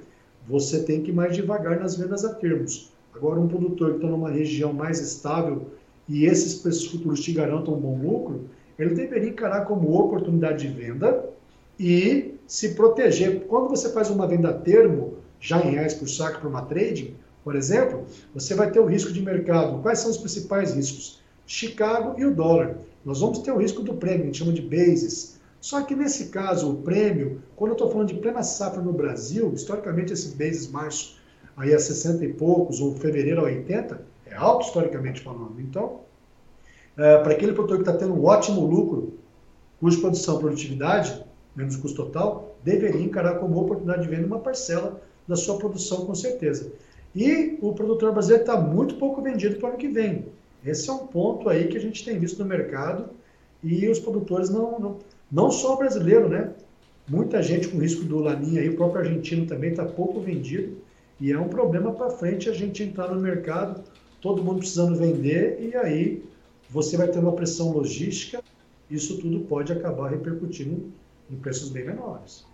você 0.48 0.82
tem 0.82 1.02
que 1.02 1.10
ir 1.10 1.14
mais 1.14 1.36
devagar 1.36 1.78
nas 1.78 1.96
vendas 1.96 2.24
a 2.24 2.32
termos. 2.32 2.92
Agora, 3.14 3.38
um 3.38 3.46
produtor 3.46 3.90
que 3.90 3.96
está 3.96 4.08
numa 4.08 4.30
região 4.30 4.72
mais 4.72 5.00
estável 5.00 5.66
e 6.08 6.24
esses 6.24 6.54
preços 6.54 6.86
futuros 6.86 7.20
te 7.20 7.32
garantam 7.32 7.74
um 7.74 7.80
bom 7.80 7.98
lucro, 7.98 8.44
ele 8.78 8.94
deveria 8.94 9.28
encarar 9.28 9.66
como 9.66 9.94
oportunidade 9.98 10.66
de 10.66 10.74
venda 10.74 11.26
e 11.78 12.36
se 12.46 12.70
proteger. 12.70 13.44
Quando 13.48 13.68
você 13.68 13.92
faz 13.92 14.08
uma 14.08 14.26
venda 14.26 14.48
a 14.48 14.54
termo, 14.54 15.18
já 15.38 15.60
em 15.60 15.72
reais 15.72 15.92
por 15.92 16.08
saco 16.08 16.40
para 16.40 16.48
uma 16.48 16.62
trading, 16.62 17.14
por 17.42 17.54
exemplo, 17.54 18.04
você 18.34 18.54
vai 18.54 18.70
ter 18.70 18.80
o 18.80 18.86
risco 18.86 19.12
de 19.12 19.20
mercado. 19.20 19.82
Quais 19.82 19.98
são 19.98 20.10
os 20.10 20.16
principais 20.16 20.74
riscos? 20.74 21.20
Chicago 21.46 22.18
e 22.18 22.24
o 22.24 22.34
dólar. 22.34 22.78
Nós 23.04 23.20
vamos 23.20 23.40
ter 23.40 23.52
o 23.52 23.58
risco 23.58 23.82
do 23.82 23.92
prêmio, 23.94 24.22
a 24.22 24.26
gente 24.26 24.38
chama 24.38 24.52
de 24.54 24.62
bases. 24.62 25.34
Só 25.64 25.80
que 25.80 25.96
nesse 25.96 26.26
caso, 26.26 26.70
o 26.70 26.82
prêmio, 26.82 27.40
quando 27.56 27.70
eu 27.70 27.76
estou 27.76 27.90
falando 27.90 28.08
de 28.08 28.16
plena 28.16 28.42
safra 28.42 28.82
no 28.82 28.92
Brasil, 28.92 29.50
historicamente 29.54 30.12
esse 30.12 30.36
bases 30.36 30.70
março 30.70 31.16
aí 31.56 31.72
a 31.72 31.78
60 31.78 32.22
e 32.22 32.34
poucos, 32.34 32.82
ou 32.82 32.94
fevereiro 32.96 33.40
a 33.40 33.44
80, 33.44 33.98
é 34.26 34.34
alto 34.34 34.66
historicamente 34.66 35.22
falando. 35.22 35.58
Então, 35.58 36.00
é, 36.98 37.16
para 37.16 37.32
aquele 37.32 37.54
produtor 37.54 37.78
que 37.78 37.88
está 37.88 37.96
tendo 37.96 38.12
um 38.12 38.26
ótimo 38.26 38.60
lucro, 38.60 39.14
custo 39.80 40.02
produção, 40.02 40.38
produtividade, 40.38 41.24
menos 41.56 41.76
custo 41.76 42.04
total, 42.04 42.54
deveria 42.62 43.00
encarar 43.00 43.38
como 43.38 43.58
oportunidade 43.58 44.02
de 44.02 44.08
venda 44.08 44.26
uma 44.26 44.40
parcela 44.40 45.00
da 45.26 45.34
sua 45.34 45.56
produção, 45.56 46.04
com 46.04 46.14
certeza. 46.14 46.70
E 47.16 47.56
o 47.62 47.72
produtor 47.72 48.12
brasileiro 48.12 48.42
está 48.42 48.60
muito 48.60 48.96
pouco 48.96 49.22
vendido 49.22 49.56
para 49.56 49.68
o 49.68 49.68
ano 49.70 49.78
que 49.78 49.88
vem. 49.88 50.26
Esse 50.62 50.90
é 50.90 50.92
um 50.92 51.06
ponto 51.06 51.48
aí 51.48 51.68
que 51.68 51.76
a 51.78 51.80
gente 51.80 52.04
tem 52.04 52.18
visto 52.18 52.38
no 52.38 52.44
mercado 52.44 53.08
e 53.62 53.88
os 53.88 53.98
produtores 53.98 54.50
não, 54.50 54.78
não, 54.78 54.98
não 55.30 55.50
só 55.50 55.74
o 55.74 55.78
brasileiro, 55.78 56.28
né? 56.28 56.52
Muita 57.08 57.42
gente 57.42 57.68
com 57.68 57.78
risco 57.78 58.04
do 58.04 58.18
laninha 58.18 58.60
aí, 58.60 58.68
o 58.68 58.76
próprio 58.76 59.02
argentino 59.02 59.46
também 59.46 59.70
está 59.70 59.84
pouco 59.84 60.20
vendido 60.20 60.78
e 61.20 61.32
é 61.32 61.38
um 61.38 61.48
problema 61.48 61.92
para 61.92 62.10
frente 62.10 62.48
a 62.48 62.52
gente 62.52 62.82
entrar 62.82 63.08
no 63.08 63.20
mercado 63.20 63.82
todo 64.24 64.42
mundo 64.42 64.60
precisando 64.60 64.96
vender, 64.96 65.58
e 65.60 65.76
aí 65.76 66.24
você 66.70 66.96
vai 66.96 67.08
ter 67.08 67.18
uma 67.18 67.32
pressão 67.32 67.70
logística, 67.72 68.42
isso 68.90 69.18
tudo 69.18 69.40
pode 69.40 69.70
acabar 69.70 70.08
repercutindo 70.08 70.90
em 71.30 71.36
preços 71.36 71.68
bem 71.68 71.84
menores. 71.84 72.46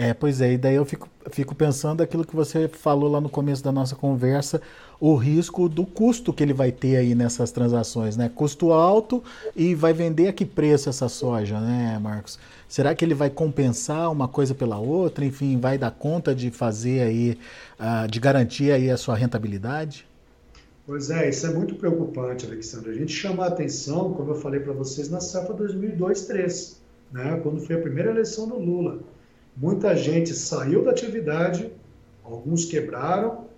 É, 0.00 0.14
pois 0.14 0.40
é, 0.40 0.52
e 0.52 0.56
daí 0.56 0.76
eu 0.76 0.84
fico, 0.84 1.08
fico 1.28 1.56
pensando 1.56 2.04
aquilo 2.04 2.24
que 2.24 2.36
você 2.36 2.68
falou 2.68 3.10
lá 3.10 3.20
no 3.20 3.28
começo 3.28 3.64
da 3.64 3.72
nossa 3.72 3.96
conversa, 3.96 4.62
o 5.00 5.16
risco 5.16 5.68
do 5.68 5.84
custo 5.84 6.32
que 6.32 6.40
ele 6.40 6.52
vai 6.52 6.70
ter 6.70 6.98
aí 6.98 7.16
nessas 7.16 7.50
transações, 7.50 8.16
né? 8.16 8.30
Custo 8.32 8.70
alto 8.70 9.24
e 9.56 9.74
vai 9.74 9.92
vender 9.92 10.28
a 10.28 10.32
que 10.32 10.46
preço 10.46 10.88
essa 10.88 11.08
soja, 11.08 11.58
né, 11.58 11.98
Marcos? 12.00 12.38
Será 12.68 12.94
que 12.94 13.04
ele 13.04 13.12
vai 13.12 13.28
compensar 13.28 14.12
uma 14.12 14.28
coisa 14.28 14.54
pela 14.54 14.78
outra? 14.78 15.24
Enfim, 15.24 15.58
vai 15.58 15.76
dar 15.76 15.90
conta 15.90 16.32
de 16.32 16.52
fazer 16.52 17.00
aí, 17.00 17.36
uh, 17.80 18.06
de 18.08 18.20
garantir 18.20 18.70
aí 18.70 18.92
a 18.92 18.96
sua 18.96 19.16
rentabilidade? 19.16 20.06
Pois 20.86 21.10
é, 21.10 21.28
isso 21.28 21.44
é 21.44 21.52
muito 21.52 21.74
preocupante, 21.74 22.46
Alexandre. 22.46 22.92
A 22.92 22.94
gente 22.94 23.12
chama 23.12 23.42
a 23.42 23.48
atenção, 23.48 24.14
como 24.14 24.30
eu 24.30 24.36
falei 24.36 24.60
para 24.60 24.72
vocês, 24.72 25.10
na 25.10 25.20
safra 25.20 25.56
2002-3, 25.56 26.76
né, 27.10 27.40
quando 27.42 27.60
foi 27.60 27.74
a 27.74 27.80
primeira 27.80 28.10
eleição 28.12 28.46
do 28.46 28.56
Lula. 28.56 29.00
Muita 29.60 29.96
gente 29.96 30.34
saiu 30.34 30.84
da 30.84 30.92
atividade, 30.92 31.72
alguns 32.22 32.64
quebraram. 32.64 33.48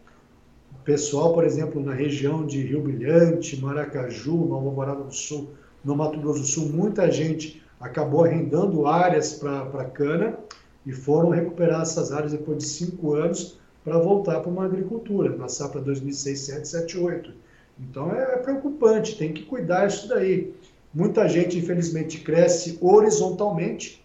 O 0.72 0.82
pessoal, 0.82 1.34
por 1.34 1.44
exemplo, 1.44 1.78
na 1.84 1.92
região 1.92 2.46
de 2.46 2.62
Rio 2.62 2.80
Brilhante, 2.80 3.60
Maracaju, 3.60 4.46
Nova 4.46 4.66
Alvorada 4.66 5.04
do 5.04 5.14
Sul, 5.14 5.50
no 5.84 5.94
Mato 5.94 6.18
Grosso 6.18 6.40
do 6.40 6.46
Sul, 6.46 6.68
muita 6.70 7.10
gente 7.10 7.62
acabou 7.78 8.24
arrendando 8.24 8.86
áreas 8.86 9.34
para 9.34 9.84
cana 9.90 10.38
e 10.86 10.92
foram 10.92 11.28
recuperar 11.28 11.82
essas 11.82 12.12
áreas 12.12 12.32
depois 12.32 12.56
de 12.56 12.64
cinco 12.64 13.12
anos 13.12 13.58
para 13.84 13.98
voltar 13.98 14.40
para 14.40 14.50
uma 14.50 14.64
agricultura, 14.64 15.36
na 15.36 15.48
safra 15.48 15.82
2006, 15.82 16.40
7, 16.40 16.66
7, 16.66 16.98
8. 16.98 17.32
Então 17.78 18.10
é, 18.10 18.22
é 18.22 18.36
preocupante, 18.38 19.18
tem 19.18 19.34
que 19.34 19.42
cuidar 19.42 19.86
disso 19.86 20.08
daí. 20.08 20.54
Muita 20.94 21.28
gente, 21.28 21.58
infelizmente, 21.58 22.20
cresce 22.20 22.78
horizontalmente, 22.80 23.99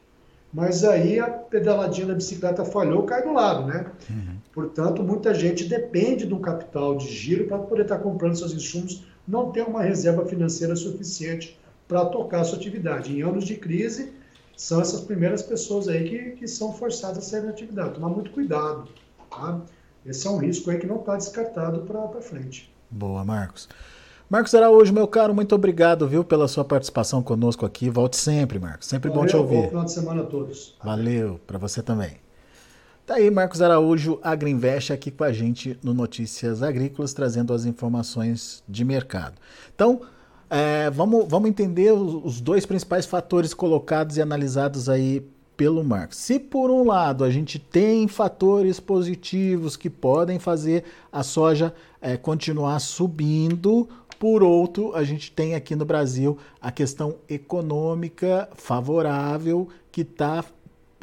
mas 0.55 0.85
aí 0.85 1.19
a 1.19 1.27
pedaladinha 1.27 2.07
da 2.07 2.13
bicicleta 2.13 2.63
falhou, 2.63 3.03
cai 3.03 3.21
do 3.23 3.33
lado, 3.33 3.67
né? 3.67 3.87
Uhum. 4.09 4.37
Portanto, 4.53 5.03
muita 5.03 5.33
gente 5.33 5.65
depende 5.65 6.25
de 6.25 6.33
um 6.33 6.39
capital 6.39 6.95
de 6.95 7.09
giro 7.09 7.45
para 7.45 7.57
poder 7.57 7.81
estar 7.81 7.97
tá 7.97 8.01
comprando 8.01 8.37
seus 8.37 8.53
insumos, 8.53 9.05
não 9.27 9.51
tem 9.51 9.61
uma 9.63 9.83
reserva 9.83 10.25
financeira 10.25 10.73
suficiente 10.73 11.59
para 11.89 12.05
tocar 12.05 12.39
a 12.39 12.43
sua 12.45 12.57
atividade. 12.57 13.13
Em 13.13 13.21
anos 13.21 13.43
de 13.43 13.57
crise, 13.57 14.13
são 14.55 14.79
essas 14.79 15.01
primeiras 15.01 15.41
pessoas 15.41 15.89
aí 15.89 16.07
que, 16.07 16.31
que 16.37 16.47
são 16.47 16.71
forçadas 16.71 17.17
a 17.17 17.21
sair 17.21 17.41
da 17.41 17.49
atividade. 17.49 17.95
Tomar 17.95 18.07
muito 18.07 18.31
cuidado. 18.31 18.87
Tá? 19.29 19.59
Esse 20.05 20.25
é 20.25 20.29
um 20.29 20.37
risco 20.37 20.71
aí 20.71 20.77
que 20.77 20.87
não 20.87 21.01
está 21.01 21.17
descartado 21.17 21.81
para 21.81 22.21
frente. 22.21 22.73
Boa, 22.89 23.25
Marcos. 23.25 23.67
Marcos 24.27 24.55
Araújo, 24.55 24.91
meu 24.91 25.07
caro, 25.07 25.35
muito 25.35 25.53
obrigado, 25.53 26.07
viu, 26.07 26.23
pela 26.23 26.47
sua 26.47 26.65
participação 26.65 27.21
conosco 27.21 27.63
aqui. 27.63 27.91
Volte 27.91 28.17
sempre, 28.17 28.57
Marcos. 28.57 28.87
Sempre 28.87 29.09
Valeu, 29.09 29.23
bom 29.23 29.27
te 29.27 29.35
ouvir. 29.37 29.61
Bom 29.61 29.69
final 29.69 29.85
de 29.85 29.91
semana 29.91 30.21
a 30.23 30.25
todos. 30.25 30.75
Valeu, 30.83 31.39
para 31.45 31.59
você 31.59 31.83
também. 31.83 32.17
Tá 33.05 33.15
aí 33.15 33.29
Marcos 33.29 33.61
Araújo, 33.61 34.17
Agriinvest, 34.23 34.91
aqui 34.91 35.11
com 35.11 35.23
a 35.23 35.31
gente 35.31 35.77
no 35.83 35.93
Notícias 35.93 36.63
Agrícolas, 36.63 37.13
trazendo 37.13 37.53
as 37.53 37.65
informações 37.65 38.63
de 38.67 38.83
mercado. 38.83 39.35
Então, 39.75 40.01
é, 40.49 40.89
vamos, 40.89 41.25
vamos 41.27 41.47
entender 41.47 41.91
os 41.91 42.41
dois 42.41 42.65
principais 42.65 43.05
fatores 43.05 43.53
colocados 43.53 44.17
e 44.17 44.23
analisados 44.23 44.89
aí 44.89 45.23
pelo 45.55 45.83
Marx. 45.83 46.17
Se 46.17 46.39
por 46.39 46.69
um 46.69 46.85
lado 46.85 47.23
a 47.23 47.29
gente 47.29 47.57
tem 47.57 48.07
fatores 48.07 48.79
positivos 48.79 49.77
que 49.77 49.89
podem 49.89 50.39
fazer 50.39 50.83
a 51.11 51.23
soja 51.23 51.73
é, 52.01 52.17
continuar 52.17 52.79
subindo, 52.79 53.87
por 54.19 54.43
outro, 54.43 54.95
a 54.95 55.03
gente 55.03 55.31
tem 55.31 55.55
aqui 55.55 55.75
no 55.75 55.85
Brasil 55.85 56.37
a 56.61 56.71
questão 56.71 57.15
econômica 57.29 58.49
favorável 58.55 59.67
que 59.91 60.01
está 60.01 60.43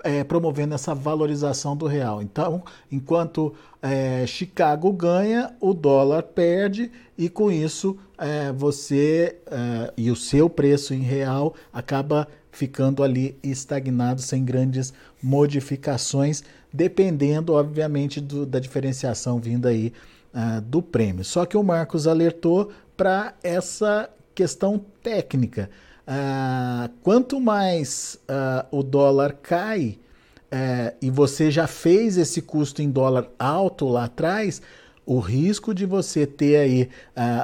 é, 0.04 0.24
promovendo 0.24 0.74
essa 0.74 0.94
valorização 0.94 1.76
do 1.76 1.86
real. 1.86 2.22
Então, 2.22 2.62
enquanto 2.90 3.54
é, 3.80 4.26
Chicago 4.26 4.92
ganha, 4.92 5.54
o 5.60 5.72
dólar 5.72 6.22
perde 6.22 6.90
e 7.16 7.28
com 7.28 7.50
isso 7.50 7.96
é, 8.18 8.52
você 8.52 9.36
é, 9.46 9.92
e 9.96 10.10
o 10.10 10.16
seu 10.16 10.48
preço 10.50 10.94
em 10.94 11.02
real 11.02 11.54
acaba 11.72 12.26
ficando 12.50 13.02
ali 13.02 13.36
estagnado 13.42 14.20
sem 14.20 14.44
grandes 14.44 14.92
modificações, 15.22 16.44
dependendo, 16.72 17.54
obviamente, 17.54 18.20
do, 18.20 18.44
da 18.44 18.58
diferenciação 18.58 19.40
vinda 19.40 19.70
aí 19.70 19.92
uh, 20.34 20.60
do 20.60 20.82
prêmio. 20.82 21.24
Só 21.24 21.46
que 21.46 21.56
o 21.56 21.62
Marcos 21.62 22.06
alertou 22.06 22.70
para 23.02 23.34
essa 23.42 24.08
questão 24.32 24.78
técnica. 25.02 25.68
Uh, 26.06 26.88
quanto 27.02 27.40
mais 27.40 28.16
uh, 28.30 28.64
o 28.70 28.80
dólar 28.80 29.32
cai 29.42 29.98
uh, 30.44 30.96
e 31.02 31.10
você 31.10 31.50
já 31.50 31.66
fez 31.66 32.16
esse 32.16 32.40
custo 32.40 32.80
em 32.80 32.88
dólar 32.88 33.28
alto 33.36 33.88
lá 33.88 34.04
atrás, 34.04 34.62
o 35.04 35.18
risco 35.18 35.74
de 35.74 35.84
você 35.84 36.24
ter 36.24 36.58
aí 36.58 36.90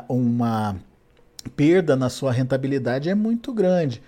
uma 0.09 0.77
perda 1.57 1.97
na 1.97 2.09
sua 2.09 2.31
rentabilidade 2.31 3.09
é 3.09 3.15
muito 3.17 3.53
grande. 3.53 4.01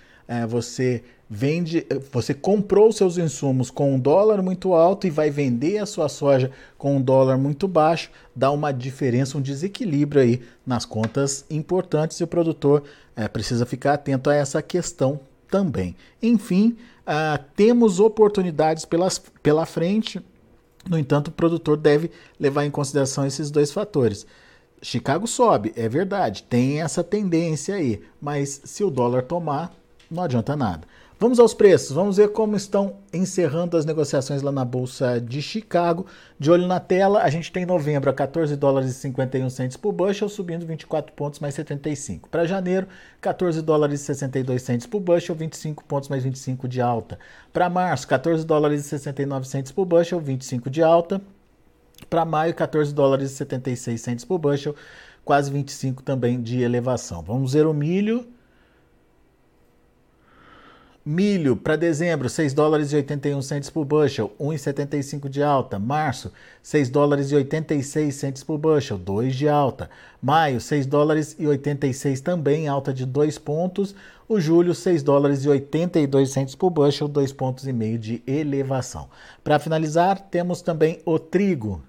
Você 0.48 1.02
vende, 1.28 1.86
você 2.12 2.34
comprou 2.34 2.90
seus 2.90 3.16
insumos 3.16 3.70
com 3.70 3.94
um 3.94 4.00
dólar 4.00 4.42
muito 4.42 4.74
alto 4.74 5.06
e 5.06 5.10
vai 5.10 5.30
vender 5.30 5.78
a 5.78 5.86
sua 5.86 6.08
soja 6.08 6.50
com 6.76 6.96
um 6.96 7.02
dólar 7.02 7.38
muito 7.38 7.68
baixo, 7.68 8.10
dá 8.34 8.50
uma 8.50 8.72
diferença, 8.72 9.38
um 9.38 9.40
desequilíbrio 9.40 10.22
aí 10.22 10.42
nas 10.66 10.84
contas 10.84 11.44
importantes 11.48 12.18
e 12.18 12.24
o 12.24 12.26
produtor 12.26 12.82
é, 13.14 13.28
precisa 13.28 13.64
ficar 13.64 13.94
atento 13.94 14.28
a 14.28 14.34
essa 14.34 14.60
questão 14.60 15.20
também. 15.48 15.94
Enfim, 16.20 16.76
uh, 17.00 17.42
temos 17.54 18.00
oportunidades 18.00 18.84
pelas, 18.84 19.18
pela 19.42 19.66
frente, 19.66 20.20
no 20.88 20.98
entanto, 20.98 21.28
o 21.28 21.32
produtor 21.32 21.76
deve 21.76 22.10
levar 22.38 22.64
em 22.64 22.70
consideração 22.70 23.26
esses 23.26 23.50
dois 23.50 23.70
fatores. 23.70 24.26
Chicago 24.82 25.26
sobe, 25.26 25.72
é 25.76 25.88
verdade, 25.88 26.42
tem 26.44 26.80
essa 26.80 27.04
tendência 27.04 27.74
aí, 27.74 28.00
mas 28.20 28.62
se 28.64 28.82
o 28.82 28.90
dólar 28.90 29.22
tomar, 29.22 29.74
não 30.10 30.24
adianta 30.24 30.56
nada. 30.56 30.86
Vamos 31.22 31.38
aos 31.38 31.52
preços, 31.52 31.94
vamos 31.94 32.16
ver 32.16 32.32
como 32.32 32.56
estão 32.56 32.94
encerrando 33.12 33.76
as 33.76 33.84
negociações 33.84 34.40
lá 34.40 34.50
na 34.50 34.64
Bolsa 34.64 35.20
de 35.20 35.42
Chicago. 35.42 36.06
De 36.38 36.50
olho 36.50 36.66
na 36.66 36.80
tela, 36.80 37.22
a 37.22 37.28
gente 37.28 37.52
tem 37.52 37.66
novembro 37.66 38.08
a 38.08 38.14
14 38.14 38.56
dólares 38.56 38.90
e 38.90 38.94
51 38.94 39.50
centes 39.50 39.76
por 39.76 39.92
bushel, 39.92 40.30
subindo 40.30 40.64
24 40.64 41.12
pontos 41.12 41.38
mais 41.38 41.54
75. 41.54 42.26
Para 42.30 42.46
janeiro, 42.46 42.88
14 43.20 43.60
dólares 43.60 44.00
e 44.00 44.04
62 44.04 44.62
centes 44.62 44.86
por 44.86 45.00
bushel, 45.00 45.34
25 45.34 45.84
pontos 45.84 46.08
mais 46.08 46.24
25 46.24 46.66
de 46.66 46.80
alta. 46.80 47.18
Para 47.52 47.68
março, 47.68 48.08
14 48.08 48.46
dólares 48.46 48.80
e 48.80 48.88
69 48.88 49.46
centes 49.46 49.72
por 49.72 49.84
bushel, 49.84 50.20
25 50.20 50.70
de 50.70 50.82
alta. 50.82 51.20
Para 52.08 52.24
maio, 52.24 52.54
14 52.54 52.94
dólares 52.94 53.30
e 53.30 53.34
76 53.34 54.00
centes 54.00 54.24
por 54.24 54.38
bushel, 54.38 54.74
quase 55.22 55.50
25 55.50 56.02
também 56.02 56.40
de 56.40 56.62
elevação. 56.62 57.22
Vamos 57.22 57.52
ver 57.52 57.66
o 57.66 57.74
milho. 57.74 58.26
Milho 61.02 61.56
para 61.56 61.76
dezembro, 61.76 62.28
6 62.28 62.52
dólares 62.52 62.92
e 62.92 62.96
81 62.96 63.40
centes 63.40 63.70
por 63.70 63.86
bushel, 63.86 64.30
1,75 64.38 65.30
de 65.30 65.42
alta. 65.42 65.78
Março, 65.78 66.30
6 66.62 66.90
dólares 66.90 67.32
e 67.32 67.36
86 67.36 68.14
centes 68.14 68.44
por 68.44 68.58
bushel, 68.58 68.98
2 68.98 69.34
de 69.34 69.48
alta. 69.48 69.88
Maio, 70.20 70.60
6 70.60 70.84
dólares 70.84 71.34
e 71.38 71.46
86 71.46 72.20
também, 72.20 72.68
alta 72.68 72.92
de 72.92 73.06
2 73.06 73.38
pontos. 73.38 73.94
O 74.28 74.38
julho, 74.38 74.74
6 74.74 75.02
dólares 75.02 75.42
e 75.46 75.48
82 75.48 76.30
centes 76.30 76.54
por 76.54 76.68
bushel, 76.68 77.08
2 77.08 77.32
pontos 77.32 77.66
e 77.66 77.72
meio 77.72 77.98
de 77.98 78.22
elevação. 78.26 79.08
Para 79.42 79.58
finalizar, 79.58 80.20
temos 80.30 80.60
também 80.60 81.00
o 81.06 81.18
trigo, 81.18 81.82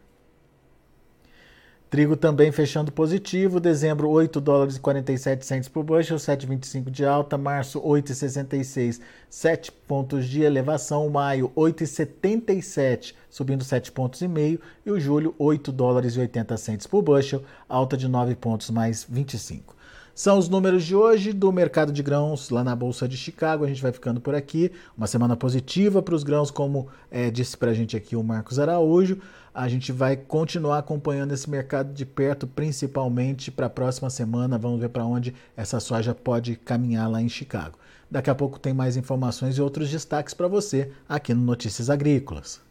Trigo 1.92 2.16
também 2.16 2.54
fechando 2.54 2.90
positivo, 2.90 3.60
dezembro 3.60 4.10
8 4.10 4.40
dólares 4.40 4.78
e 4.78 4.80
47 4.80 5.46
centos 5.46 5.68
por 5.68 5.84
bushel, 5.84 6.16
7,25 6.16 6.90
de 6.90 7.04
alta, 7.04 7.38
março 7.38 7.82
8,66, 7.82 9.02
7 9.30 9.74
pontos 9.74 10.26
de 10.26 10.42
elevação, 10.42 11.10
maio 11.10 11.52
8,77, 11.54 13.14
subindo 13.30 13.66
7 13.66 13.92
pontos 13.92 14.22
e 14.22 14.28
meio, 14.30 14.62
e 14.86 14.90
o 14.90 15.02
julho 15.02 15.36
8 15.38 15.70
dólares 15.70 16.16
e 16.16 16.22
80 16.22 16.56
centos 16.56 16.88
por 16.88 17.02
bushel, 17.02 17.44
alta 17.68 17.98
de 17.98 18.08
9 18.08 18.36
pontos 18.36 18.70
mais 18.70 19.04
25. 19.04 19.76
São 20.14 20.38
os 20.38 20.50
números 20.50 20.84
de 20.84 20.94
hoje 20.94 21.32
do 21.32 21.52
mercado 21.54 21.92
de 21.92 22.04
grãos 22.04 22.50
lá 22.50 22.64
na 22.64 22.76
Bolsa 22.76 23.08
de 23.08 23.16
Chicago. 23.16 23.64
A 23.64 23.68
gente 23.68 23.82
vai 23.82 23.94
ficando 23.94 24.20
por 24.20 24.36
aqui. 24.36 24.70
Uma 24.98 25.08
semana 25.08 25.38
positiva 25.38 26.02
para 26.02 26.14
os 26.14 26.24
grãos, 26.24 26.52
como 26.52 26.90
é, 27.10 27.32
disse 27.32 27.56
para 27.58 27.72
a 27.72 27.74
gente 27.74 27.96
aqui 27.96 28.16
o 28.16 28.24
Marcos 28.24 28.60
Araújo. 28.60 29.20
A 29.54 29.70
gente 29.70 29.92
vai 29.92 30.18
continuar 30.18 30.80
acompanhando 30.80 31.32
esse 31.32 31.50
mercado 31.50 31.94
de 31.94 32.06
perto, 32.06 32.46
principalmente 32.46 33.50
para 33.50 33.68
a 33.68 33.70
próxima 33.70 34.10
semana. 34.10 34.58
Vamos 34.58 34.82
ver 34.82 34.90
para 34.90 35.06
onde 35.06 35.34
essa 35.56 35.80
soja 35.80 36.14
pode 36.14 36.58
caminhar 36.58 37.10
lá 37.10 37.22
em 37.22 37.30
Chicago. 37.30 37.80
Daqui 38.10 38.30
a 38.30 38.36
pouco 38.36 38.60
tem 38.60 38.74
mais 38.74 38.98
informações 38.98 39.58
e 39.58 39.62
outros 39.62 39.90
destaques 39.90 40.34
para 40.34 40.48
você 40.50 40.92
aqui 41.08 41.34
no 41.34 41.42
Notícias 41.42 41.90
Agrícolas. 41.90 42.62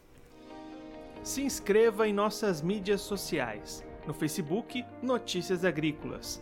Se 1.23 1.41
inscreva 1.41 2.07
em 2.07 2.13
nossas 2.13 2.61
mídias 2.61 3.01
sociais. 3.01 3.83
No 4.05 4.13
Facebook, 4.13 4.83
Notícias 5.01 5.65
Agrícolas 5.65 6.41